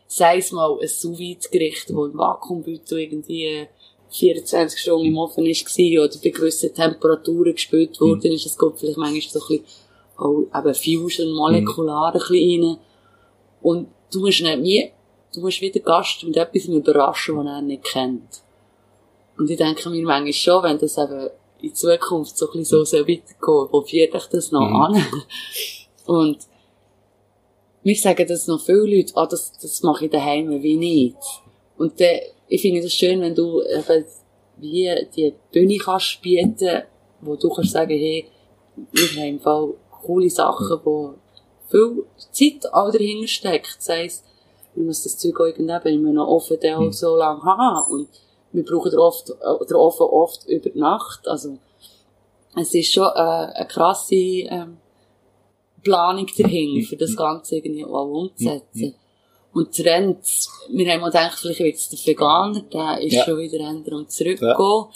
Sei 0.09 0.37
es 0.37 0.53
mal 0.53 0.79
ein 0.79 0.89
sous 0.89 1.51
gericht 1.51 1.89
das 1.89 1.97
im 1.97 2.19
Vakuumbeutel 2.19 2.99
irgendwie 2.99 3.67
24 4.11 4.79
Stunden 4.81 5.07
im 5.07 5.19
Ofen 5.19 5.45
war 5.45 6.05
oder 6.05 6.17
bei 6.23 6.31
gewissen 6.31 6.75
Temperaturen 6.75 7.53
gespült 7.55 8.01
worden 8.01 8.33
ist. 8.33 8.47
Es 8.47 8.59
geht 8.59 8.73
vielleicht 8.77 8.99
manchmal 8.99 9.21
so 9.23 9.41
ein 9.41 9.59
bisschen 9.59 9.65
auch 10.17 10.43
eben 10.59 10.75
Fusion, 10.75 11.33
molekular 11.33 12.13
ein 12.15 12.19
bisschen 12.21 12.65
rein. 12.65 12.77
Und 13.63 13.89
du 14.13 14.21
musst 14.21 14.43
nicht 14.43 14.63
wie, 14.63 14.91
du 15.35 15.41
musst 15.41 15.61
wieder 15.61 15.81
Gast 15.81 16.23
mit 16.25 16.37
etwas 16.37 16.65
überraschen, 16.67 17.37
was 17.37 17.47
er 17.47 17.63
nicht 17.63 17.85
kennt. 17.85 18.43
Und 19.39 19.49
ich 19.51 19.57
denke 19.57 19.89
mir 19.89 20.03
manchmal 20.05 20.33
schon, 20.33 20.63
wenn 20.65 20.79
das 20.79 20.99
eben 20.99 21.31
in 21.63 21.75
Zukunft 21.75 22.37
so 22.37 22.47
ein 22.47 22.59
bisschen 22.59 22.65
so 22.65 22.85
soll 22.85 23.03
weitergehen, 23.03 23.69
wo 23.71 23.83
führt 23.83 24.15
dich 24.15 24.27
das 24.27 24.51
noch 24.51 24.69
Mhm. 24.69 24.77
an? 24.77 25.07
Und 26.07 26.39
mir 27.83 27.97
sagen 27.97 28.27
das 28.29 28.47
noch 28.47 28.61
viele 28.61 28.97
Leute, 28.97 29.13
ah, 29.17 29.27
das, 29.27 29.53
das 29.59 29.83
mache 29.83 30.07
ich 30.07 30.11
daheim 30.11 30.63
wie 30.63 30.77
nicht. 30.77 31.17
Und 31.79 31.99
dann, 32.01 32.19
ich 32.51 32.61
finde 32.61 32.83
das 32.83 32.93
schön, 32.93 33.21
wenn 33.21 33.35
du 33.35 33.63
eben 33.63 34.05
wie 34.57 34.93
die 35.17 35.35
Bühne 35.53 35.79
kannst 35.79 36.21
bieten, 36.21 36.83
wo 37.21 37.37
du 37.37 37.49
kannst 37.49 37.73
sagen, 37.73 37.97
hey, 37.97 38.27
wir 38.93 39.09
haben 39.09 39.29
im 39.29 39.41
Fall 39.41 39.75
coole 40.03 40.29
Sachen, 40.29 40.81
wo 40.85 41.15
viel 41.71 42.05
Zeit 42.33 42.73
auch 42.73 42.91
dahinter 42.91 43.29
steckt. 43.29 43.77
Sei 43.81 44.07
es, 44.07 44.25
wir 44.75 44.85
müssen 44.85 45.05
das 45.05 45.17
Zeug 45.19 45.39
auch 45.41 45.47
irgendwie 45.47 46.09
einem 46.09 46.19
Ofen 46.19 46.59
dann 46.61 46.89
auch 46.89 46.93
so 46.93 47.17
lange 47.17 47.43
haben. 47.43 47.93
Und 47.93 48.09
wir 48.53 48.65
brauchen 48.65 48.91
den, 48.91 48.99
oft, 48.99 49.31
äh, 49.31 49.67
den 49.67 49.77
Ofen 49.77 50.07
oft 50.07 50.47
über 50.49 50.71
Nacht. 50.75 51.29
Also, 51.29 51.57
es 52.61 52.75
ist 52.75 52.93
schon 52.93 53.05
äh, 53.15 53.53
eine 53.55 53.69
krasse 53.69 54.15
ähm, 54.17 54.79
Planung 55.85 56.27
dahinter, 56.37 56.89
für 56.89 56.97
das 56.97 57.17
Ganze 57.17 57.57
irgendwie 57.57 57.85
auch 57.85 58.07
umzusetzen. 58.07 58.95
Und 59.53 59.75
Trends, 59.75 60.49
wir 60.71 60.93
haben 60.93 61.01
mal 61.01 61.09
gedacht, 61.09 61.39
vielleicht 61.41 61.61
wird 61.61 61.75
es 61.77 61.89
der 61.89 61.99
Veganer, 62.07 62.63
der 62.73 63.01
ist 63.03 63.15
Ja. 63.15 63.25
schon 63.25 63.39
wieder 63.39 63.59
ändern 63.61 63.95
und 63.95 64.11
zurückgekommen. 64.13 64.89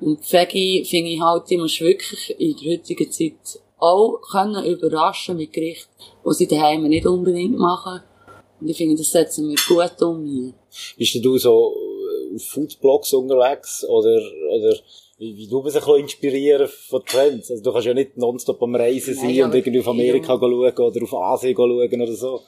Und 0.00 0.20
die 0.26 0.32
Veggie 0.32 0.84
finde 0.84 1.10
ich 1.10 1.20
halt, 1.20 1.48
die 1.50 1.58
musst 1.58 1.80
wirklich 1.80 2.34
in 2.38 2.56
der 2.56 2.72
heutigen 2.72 3.10
Zeit 3.12 3.60
auch 3.78 4.20
können 4.30 4.64
überraschen 4.64 5.36
mit 5.36 5.52
Gerichten, 5.52 5.90
die 6.26 6.34
sie 6.34 6.46
daheim 6.46 6.84
nicht 6.84 7.06
unbedingt 7.06 7.58
machen. 7.58 8.00
Und 8.60 8.68
ich 8.68 8.76
finde, 8.76 8.96
das 8.96 9.10
setzen 9.10 9.48
wir 9.48 9.56
gut 9.68 10.00
um 10.02 10.24
hier. 10.24 10.54
Bist 10.96 11.14
denn 11.14 11.22
du 11.22 11.36
so 11.36 11.74
äh, 11.76 12.34
auf 12.36 12.42
Foodblogs 12.44 13.12
unterwegs 13.12 13.84
oder, 13.84 14.20
oder 14.50 14.76
wie, 15.18 15.36
wie 15.36 15.48
du 15.48 15.62
bist 15.62 15.76
ein 15.76 15.82
bisschen 15.82 16.00
inspirieren 16.00 16.68
von 16.68 17.04
Trends? 17.04 17.50
Also 17.50 17.62
du 17.62 17.72
kannst 17.72 17.86
ja 17.86 17.94
nicht 17.94 18.16
nonstop 18.16 18.62
am 18.62 18.74
Reisen 18.74 19.14
sein 19.14 19.34
Nein, 19.34 19.44
und 19.44 19.54
irgendwie 19.54 19.80
auf 19.80 19.88
Amerika 19.88 20.32
Ja. 20.34 20.38
schauen 20.38 20.54
oder 20.54 21.02
auf 21.02 21.14
Asien 21.14 21.54
schauen 21.54 21.72
oder 22.02 22.12
so. 22.14 22.40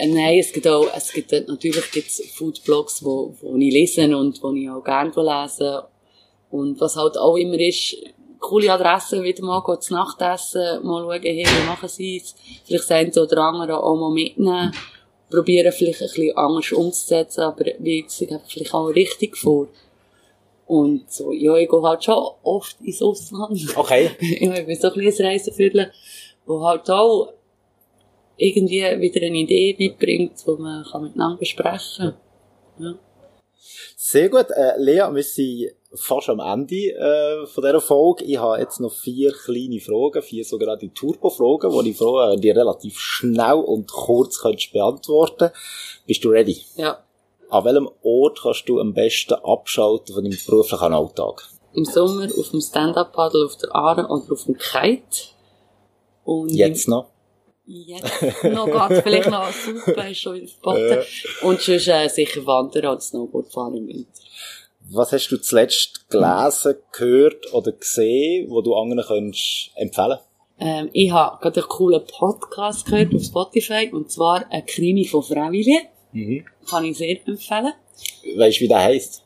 Äh, 0.00 0.06
Nein, 0.08 0.38
es 0.38 0.52
gibt 0.52 0.66
auch, 0.66 0.86
es 0.94 1.12
gibt 1.12 1.32
dort- 1.32 1.48
natürlich 1.48 1.90
gibt's 1.90 2.22
Foodblogs, 2.34 3.04
wo, 3.04 3.34
wo 3.40 3.56
ich 3.56 3.72
lese 3.72 4.16
und 4.16 4.42
wo 4.42 4.52
ich 4.52 4.68
auch 4.70 4.82
gerne 4.82 5.12
lese. 5.14 5.84
Und 6.50 6.80
was 6.80 6.96
halt 6.96 7.16
auch 7.18 7.36
immer 7.36 7.58
ist, 7.60 7.96
coole 8.38 8.72
Adressen 8.72 9.22
wieder 9.22 9.44
mal 9.44 9.62
gehen, 9.62 9.80
zu 9.80 9.92
Nachtessen, 9.94 10.84
mal 10.84 11.02
schauen, 11.02 11.22
hey, 11.22 11.44
wie 11.46 11.66
machen 11.66 11.88
sie 11.88 12.16
es? 12.16 12.34
Vielleicht 12.64 12.90
eine 12.90 13.10
oder 13.22 13.42
andere 13.42 13.82
auch 13.82 13.96
mal 13.96 14.10
mitnehmen. 14.10 14.72
Probieren 15.30 15.72
vielleicht 15.72 16.00
ein 16.02 16.08
bisschen 16.08 16.36
anders 16.36 16.72
umzusetzen, 16.72 17.42
aber 17.42 17.64
wie 17.78 18.02
gesagt, 18.02 18.50
vielleicht 18.50 18.74
auch 18.74 18.88
richtig 18.88 19.36
vor. 19.36 19.68
Und 20.66 21.10
so, 21.12 21.32
ja, 21.32 21.56
ich 21.56 21.68
gehe 21.68 21.82
halt 21.82 22.02
schon 22.04 22.30
oft 22.42 22.76
ins 22.80 23.02
Ausland. 23.02 23.60
Okay. 23.76 24.10
ja, 24.40 24.54
ich 24.54 24.66
bin 24.66 24.76
so 24.80 24.88
ein 24.88 24.94
bisschen 24.94 25.26
ein 25.26 25.32
Reiseviertel, 25.32 25.92
wo 26.46 26.64
halt 26.64 26.88
auch 26.90 27.32
irgendwie 28.40 28.80
wieder 29.00 29.26
eine 29.26 29.38
Idee 29.38 29.76
mitbringt, 29.78 30.32
die 30.46 30.50
man 30.62 30.84
kann 30.84 31.02
miteinander 31.02 31.38
besprechen 31.38 32.14
kann. 32.78 32.84
Ja. 32.84 32.94
Sehr 33.96 34.28
gut. 34.28 34.46
Äh, 34.50 34.78
Lea, 34.78 35.08
wir 35.12 35.22
sind 35.22 35.72
fast 35.94 36.30
am 36.30 36.40
Ende 36.40 36.92
äh, 36.94 37.46
von 37.46 37.62
dieser 37.62 37.80
Folge. 37.80 38.24
Ich 38.24 38.38
habe 38.38 38.60
jetzt 38.60 38.80
noch 38.80 38.92
vier 38.92 39.32
kleine 39.32 39.80
Fragen, 39.80 40.22
vier 40.22 40.44
sogenannte 40.44 40.92
Turbo-Fragen, 40.92 41.70
die 41.84 41.90
ich 41.90 41.96
froh, 41.98 42.34
die 42.36 42.50
relativ 42.50 42.98
schnell 42.98 43.54
und 43.56 43.90
kurz 43.90 44.40
könntest 44.40 44.72
beantworten 44.72 45.50
Bist 46.06 46.24
du 46.24 46.30
ready? 46.30 46.62
ja. 46.76 46.98
An 47.50 47.64
welchem 47.64 47.90
Ort 48.04 48.38
kannst 48.42 48.68
du 48.68 48.78
am 48.78 48.94
besten 48.94 49.34
abschalten 49.34 50.14
von 50.14 50.22
deinem 50.22 50.38
beruflichen 50.46 50.92
Alltag? 50.94 51.48
Im 51.74 51.84
Sommer 51.84 52.28
auf 52.38 52.50
dem 52.50 52.60
Stand-Up-Paddle 52.60 53.44
auf 53.44 53.56
der 53.56 53.74
Aare 53.74 54.06
oder 54.06 54.32
auf 54.32 54.44
dem 54.44 54.56
Kite. 54.56 55.30
Und 56.24 56.50
Jetzt 56.50 56.86
noch? 56.86 57.08
Jetzt 57.72 58.42
noch 58.42 58.66
geht's 58.66 59.02
vielleicht 59.02 59.30
noch 59.30 59.52
super, 59.52 60.08
ist 60.08 60.20
schon 60.20 60.34
wieder 60.34 60.48
verboten. 60.48 61.06
Und 61.42 61.60
sonst 61.60 61.86
äh, 61.86 62.08
sicher 62.08 62.44
Wandern 62.44 62.86
oder 62.86 63.00
Snowboardfahren 63.00 63.76
im 63.76 63.86
Winter. 63.86 64.20
Was 64.90 65.12
hast 65.12 65.28
du 65.28 65.36
zuletzt 65.36 66.10
gelesen, 66.10 66.74
gehört 66.90 67.52
oder 67.54 67.70
gesehen, 67.70 68.50
wo 68.50 68.60
du 68.60 68.74
anderen 68.74 69.04
könntest 69.04 69.70
empfehlen? 69.76 70.18
Ähm, 70.58 70.90
ich 70.92 71.12
habe 71.12 71.40
gerade 71.40 71.60
einen 71.60 71.68
coolen 71.68 72.02
Podcast 72.06 72.86
gehört 72.86 73.14
auf 73.14 73.22
Spotify, 73.22 73.88
und 73.92 74.10
zwar 74.10 74.50
ein 74.50 74.66
Krimi 74.66 75.06
von 75.06 75.22
Freiwillige. 75.22 75.78
Mhm. 76.10 76.44
Kann 76.68 76.84
ich 76.84 76.98
sehr 76.98 77.16
empfehlen. 77.24 77.72
Weißt 78.36 78.58
du, 78.58 78.64
wie 78.64 78.68
der 78.68 78.80
heisst? 78.80 79.22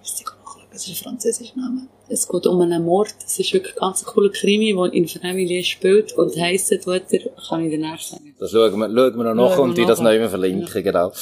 Das 0.00 0.88
ist 0.88 0.88
ein 0.88 1.04
französischer 1.04 1.56
Name. 1.56 1.86
Es 2.12 2.28
geht 2.28 2.46
um 2.46 2.60
einen 2.60 2.84
Mord. 2.84 3.14
Es 3.26 3.38
ist 3.38 3.52
wirklich 3.54 3.74
ganz 3.74 4.02
ein 4.02 4.06
cooler 4.06 4.30
Krimi, 4.30 4.74
der 4.74 4.92
in 4.92 5.08
Freiwillige 5.08 5.64
spielt 5.64 6.12
und 6.12 6.36
heisst, 6.38 6.68
tut 6.84 7.02
er, 7.10 7.20
kann 7.48 7.64
ich 7.64 7.72
danach 7.72 8.00
sagen. 8.00 8.34
Das 8.38 8.50
schauen 8.50 8.78
wir, 8.78 8.86
schauen 8.88 9.16
wir 9.16 9.34
noch 9.34 9.34
nach 9.34 9.58
und 9.58 9.78
die 9.78 9.86
das 9.86 10.00
nachher. 10.00 10.20
neu 10.20 10.28
verlinken, 10.28 10.82
genau. 10.82 11.12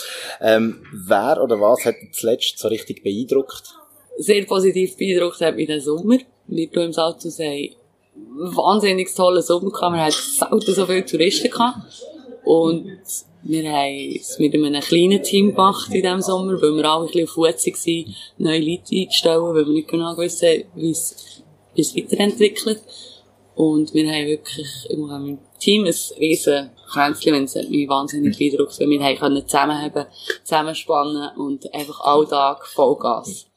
Ähm, 0.41 0.83
wer 0.93 1.41
oder 1.43 1.61
was 1.61 1.85
hat 1.85 1.95
dich 2.03 2.13
zuletzt 2.13 2.59
so 2.59 2.69
richtig 2.69 3.05
beeindruckt? 3.05 3.75
Sehr 4.19 4.45
positiv 4.45 4.97
beeindruckt 4.97 5.41
hat 5.41 5.55
mich 5.55 5.69
der 5.69 5.81
Sommer. 5.81 6.19
Wir 6.49 6.69
hier 6.69 6.83
im 6.83 6.93
Salzhaus 6.93 7.39
haben 7.39 7.71
wahnsinnig 8.39 9.15
tollen 9.15 9.43
Sommer 9.43 9.71
gehabt. 9.71 9.95
Wir 9.95 10.05
hatten 10.05 10.61
selten 10.61 10.75
so 10.75 10.87
viele 10.87 11.07
Touristen 11.07 11.51
gehabt. 11.51 12.05
Und 12.45 12.99
wir 13.43 13.73
haben 13.73 14.17
es 14.17 14.39
mit 14.39 14.55
einem 14.55 14.81
kleinen 14.81 15.23
Team 15.23 15.51
gemacht 15.51 15.89
in 15.93 16.03
diesem 16.03 16.21
Sommer, 16.21 16.61
weil 16.61 16.77
wir 16.77 16.85
alle 16.85 17.07
ein 17.07 17.07
bisschen 17.07 17.25
auf 17.29 17.37
Hut 17.37 17.67
waren, 17.67 18.17
neue 18.39 18.61
Leute 18.61 18.97
einzustellen, 18.97 19.43
weil 19.43 19.67
wir 19.67 19.73
nicht 19.73 19.89
genau 19.89 20.17
wussten, 20.17 20.65
wie 20.75 20.91
es, 20.91 21.43
wie 21.75 21.81
es 21.81 21.97
weiterentwickelt. 21.97 22.83
Und 23.55 23.93
wir 23.93 24.11
haben 24.11 24.27
wirklich, 24.27 24.87
ich 24.89 24.97
habe 24.97 25.19
mit 25.19 25.39
dem 25.39 25.59
Team 25.59 25.85
ein 25.85 25.95
riesen 26.19 26.71
Kränzchen, 26.91 27.35
wenn 27.35 27.45
es 27.45 27.55
mich 27.55 27.89
wahnsinnig 27.89 28.39
beeindruckt, 28.39 28.79
weil 28.81 28.89
wir 28.89 29.03
haben 29.03 29.17
können 29.19 29.47
zusammenheben, 29.47 30.07
zusammenspannen 30.45 31.37
und 31.37 31.73
einfach 31.75 32.01
all 32.01 32.27
Tag 32.27 32.67
Vollgas. 32.67 33.50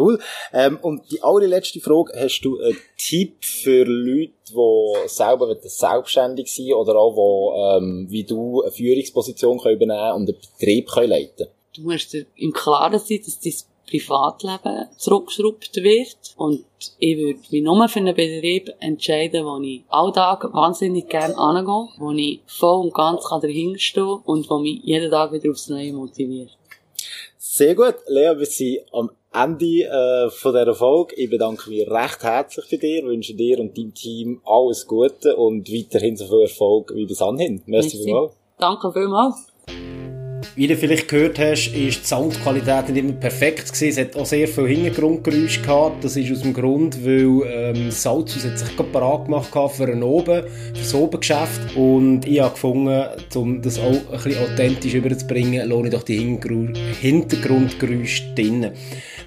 Cool. 0.00 0.18
Ähm, 0.54 0.78
und 0.80 1.02
die 1.10 1.22
allerletzte 1.22 1.78
Frage, 1.80 2.12
hast 2.18 2.40
du 2.40 2.58
einen 2.58 2.78
Tipp 2.96 3.44
für 3.44 3.84
Leute, 3.84 4.32
die 4.48 5.08
selber 5.08 5.54
selbstständig 5.60 6.50
sind 6.50 6.72
oder 6.72 6.96
auch, 6.96 7.14
die, 7.14 7.84
ähm, 7.84 8.06
wie 8.08 8.24
du 8.24 8.62
eine 8.62 8.72
Führungsposition 8.72 9.58
können 9.58 9.76
übernehmen 9.76 10.14
und 10.14 10.28
einen 10.30 10.38
Betrieb 10.58 10.88
können 10.88 11.10
leiten 11.10 11.48
Du 11.74 11.82
musst 11.82 12.12
dir 12.14 12.26
im 12.36 12.52
Klaren 12.52 12.98
sein, 12.98 13.20
dass 13.24 13.38
dein 13.38 13.52
Privatleben 13.90 14.86
zurückgeschraubt 14.96 15.76
wird. 15.76 16.34
Und 16.36 16.64
ich 16.98 17.18
würde 17.18 17.40
mich 17.50 17.62
nur 17.62 17.88
für 17.88 17.98
einen 17.98 18.14
Betrieb 18.14 18.72
entscheiden, 18.80 19.44
wo 19.44 19.60
ich 19.60 19.82
alltag 19.88 20.52
wahnsinnig 20.52 21.08
gerne 21.08 21.36
angehe, 21.36 21.88
wo 21.98 22.12
ich 22.12 22.40
voll 22.46 22.86
und 22.86 22.94
ganz 22.94 23.22
dahinter 23.28 23.78
stehen 23.78 24.04
kann 24.04 24.22
und 24.24 24.48
wo 24.48 24.58
mich 24.58 24.80
jeden 24.82 25.10
Tag 25.10 25.32
wieder 25.32 25.50
aufs 25.50 25.68
Neue 25.68 25.92
motiviert. 25.92 26.56
Sehr 27.38 27.74
gut. 27.74 27.96
Lea, 28.06 28.32
wir 28.36 28.46
sind 28.46 28.80
am 28.92 29.10
Ende 29.32 29.84
äh, 29.84 30.28
von 30.30 30.52
dieser 30.52 30.74
Folge. 30.74 31.14
Ich 31.14 31.30
bedanke 31.30 31.70
mich 31.70 31.88
recht 31.88 32.22
herzlich 32.22 32.66
bei 32.68 32.76
dir, 32.78 33.04
wünsche 33.04 33.34
dir 33.34 33.60
und 33.60 33.78
deinem 33.78 33.94
Team 33.94 34.40
alles 34.44 34.84
Gute 34.86 35.36
und 35.36 35.72
weiterhin 35.72 36.16
so 36.16 36.26
viel 36.26 36.42
Erfolg 36.42 36.92
wie 36.94 37.06
bis 37.06 37.22
anhin. 37.22 37.62
Merci, 37.66 37.96
Merci. 37.96 38.04
vielmals. 38.04 38.32
Danke 38.58 38.92
vielmals. 38.92 39.46
Wie 40.56 40.66
du 40.66 40.76
vielleicht 40.76 41.06
gehört 41.06 41.38
hast, 41.38 41.68
ist 41.68 42.02
die 42.02 42.06
Soundqualität 42.06 42.88
nicht 42.88 42.98
immer 42.98 43.12
perfekt 43.12 43.72
gewesen. 43.72 43.88
Es 43.88 43.98
hat 43.98 44.16
auch 44.16 44.26
sehr 44.26 44.48
viel 44.48 44.66
Hintergrundgeräusche 44.66 45.62
gehabt. 45.62 46.02
Das 46.02 46.16
ist 46.16 46.32
aus 46.32 46.42
dem 46.42 46.52
Grund, 46.52 47.04
weil 47.04 47.42
ähm, 47.46 47.92
Salzhaus 47.92 48.44
hat 48.44 48.58
sich 48.58 48.76
gerade 48.76 48.90
parat 48.90 49.26
gemacht 49.26 49.50
für 49.76 49.86
ein 49.86 50.02
Oben, 50.02 50.42
für 50.42 50.72
das 50.74 50.92
Obengeschäft. 50.92 51.76
Und 51.76 52.26
ich 52.26 52.40
habe 52.40 52.50
gefunden, 52.50 53.00
um 53.36 53.62
das 53.62 53.78
auch 53.78 53.92
ein 53.92 54.06
bisschen 54.10 54.42
authentisch 54.42 54.94
überzubringen, 54.94 55.68
lohne 55.68 55.86
ich 55.88 55.94
doch 55.94 56.02
die 56.02 56.18
Hintergrundgeräusche 56.18 58.34
drinnen. 58.34 58.72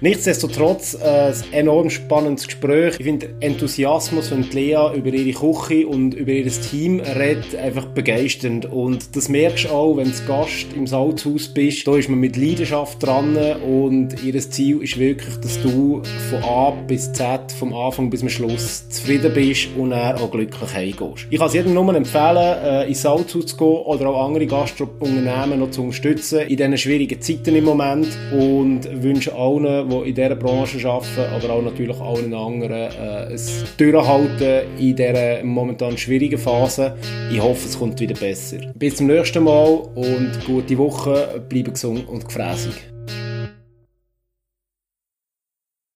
Nichtsdestotrotz 0.00 0.94
äh, 0.94 1.06
ein 1.06 1.34
enorm 1.52 1.90
spannendes 1.90 2.46
Gespräch. 2.46 2.96
Ich 2.98 3.04
finde 3.04 3.34
Enthusiasmus 3.40 4.28
von 4.28 4.42
Lea 4.50 4.90
über 4.94 5.08
ihre 5.10 5.38
Küche 5.38 5.86
und 5.86 6.14
über 6.14 6.32
ihr 6.32 6.50
Team 6.50 7.00
redet 7.00 7.54
einfach 7.56 7.86
begeisternd. 7.86 8.66
Und 8.66 9.16
das 9.16 9.28
merkst 9.28 9.64
du 9.64 9.68
auch, 9.70 9.96
wenn 9.96 10.10
du 10.10 10.26
Gast 10.26 10.66
im 10.74 10.86
Salzhaus 10.86 11.48
bist. 11.48 11.86
Da 11.86 11.96
ist 11.96 12.08
man 12.08 12.18
mit 12.18 12.36
Leidenschaft 12.36 13.02
dran 13.02 13.36
und 13.36 14.22
ihr 14.22 14.38
Ziel 14.40 14.82
ist 14.82 14.98
wirklich, 14.98 15.36
dass 15.36 15.60
du 15.62 16.02
von 16.30 16.42
A 16.42 16.70
bis 16.86 17.12
Z, 17.12 17.52
vom 17.52 17.72
Anfang 17.72 18.10
bis 18.10 18.20
zum 18.20 18.28
Schluss 18.28 18.88
zufrieden 18.88 19.32
bist 19.34 19.68
und 19.76 19.92
er 19.92 20.20
auch 20.20 20.30
glücklich 20.30 20.74
heimgehst. 20.74 21.26
Ich 21.30 21.38
kann 21.38 21.48
es 21.48 21.54
jedem 21.54 21.74
nur 21.74 21.94
empfehlen, 21.94 22.56
äh, 22.64 22.88
ins 22.88 23.02
Salzhaus 23.02 23.46
zu 23.46 23.56
gehen 23.56 23.66
oder 23.66 24.08
auch 24.08 24.26
andere 24.26 24.46
Gastrounternehmen 24.46 25.60
noch 25.60 25.70
zu 25.70 25.82
unterstützen 25.82 26.40
in 26.40 26.56
diesen 26.56 26.78
schwierigen 26.78 27.20
Zeiten 27.20 27.54
im 27.54 27.64
Moment 27.64 28.08
und 28.32 29.02
wünsche 29.02 29.34
allen, 29.34 29.88
die 30.02 30.08
in 30.10 30.14
dieser 30.14 30.34
Branche 30.34 30.88
arbeiten, 30.88 31.34
aber 31.34 31.54
auch 31.54 31.62
natürlich 31.62 32.00
allen 32.00 32.34
anderen 32.34 32.72
äh, 32.72 33.32
ein 33.32 33.40
Durchhalten 33.76 34.78
in 34.78 34.96
dieser 34.96 35.44
momentan 35.44 35.96
schwierigen 35.96 36.38
Phase. 36.38 36.96
Ich 37.32 37.40
hoffe, 37.40 37.66
es 37.66 37.78
kommt 37.78 38.00
wieder 38.00 38.14
besser. 38.14 38.58
Bis 38.74 38.96
zum 38.96 39.06
nächsten 39.06 39.44
Mal 39.44 39.82
und 39.94 40.32
gute 40.46 40.76
Woche, 40.78 41.42
bleibe 41.48 41.72
gesund 41.72 42.08
und 42.08 42.24
gefräßig. 42.24 42.93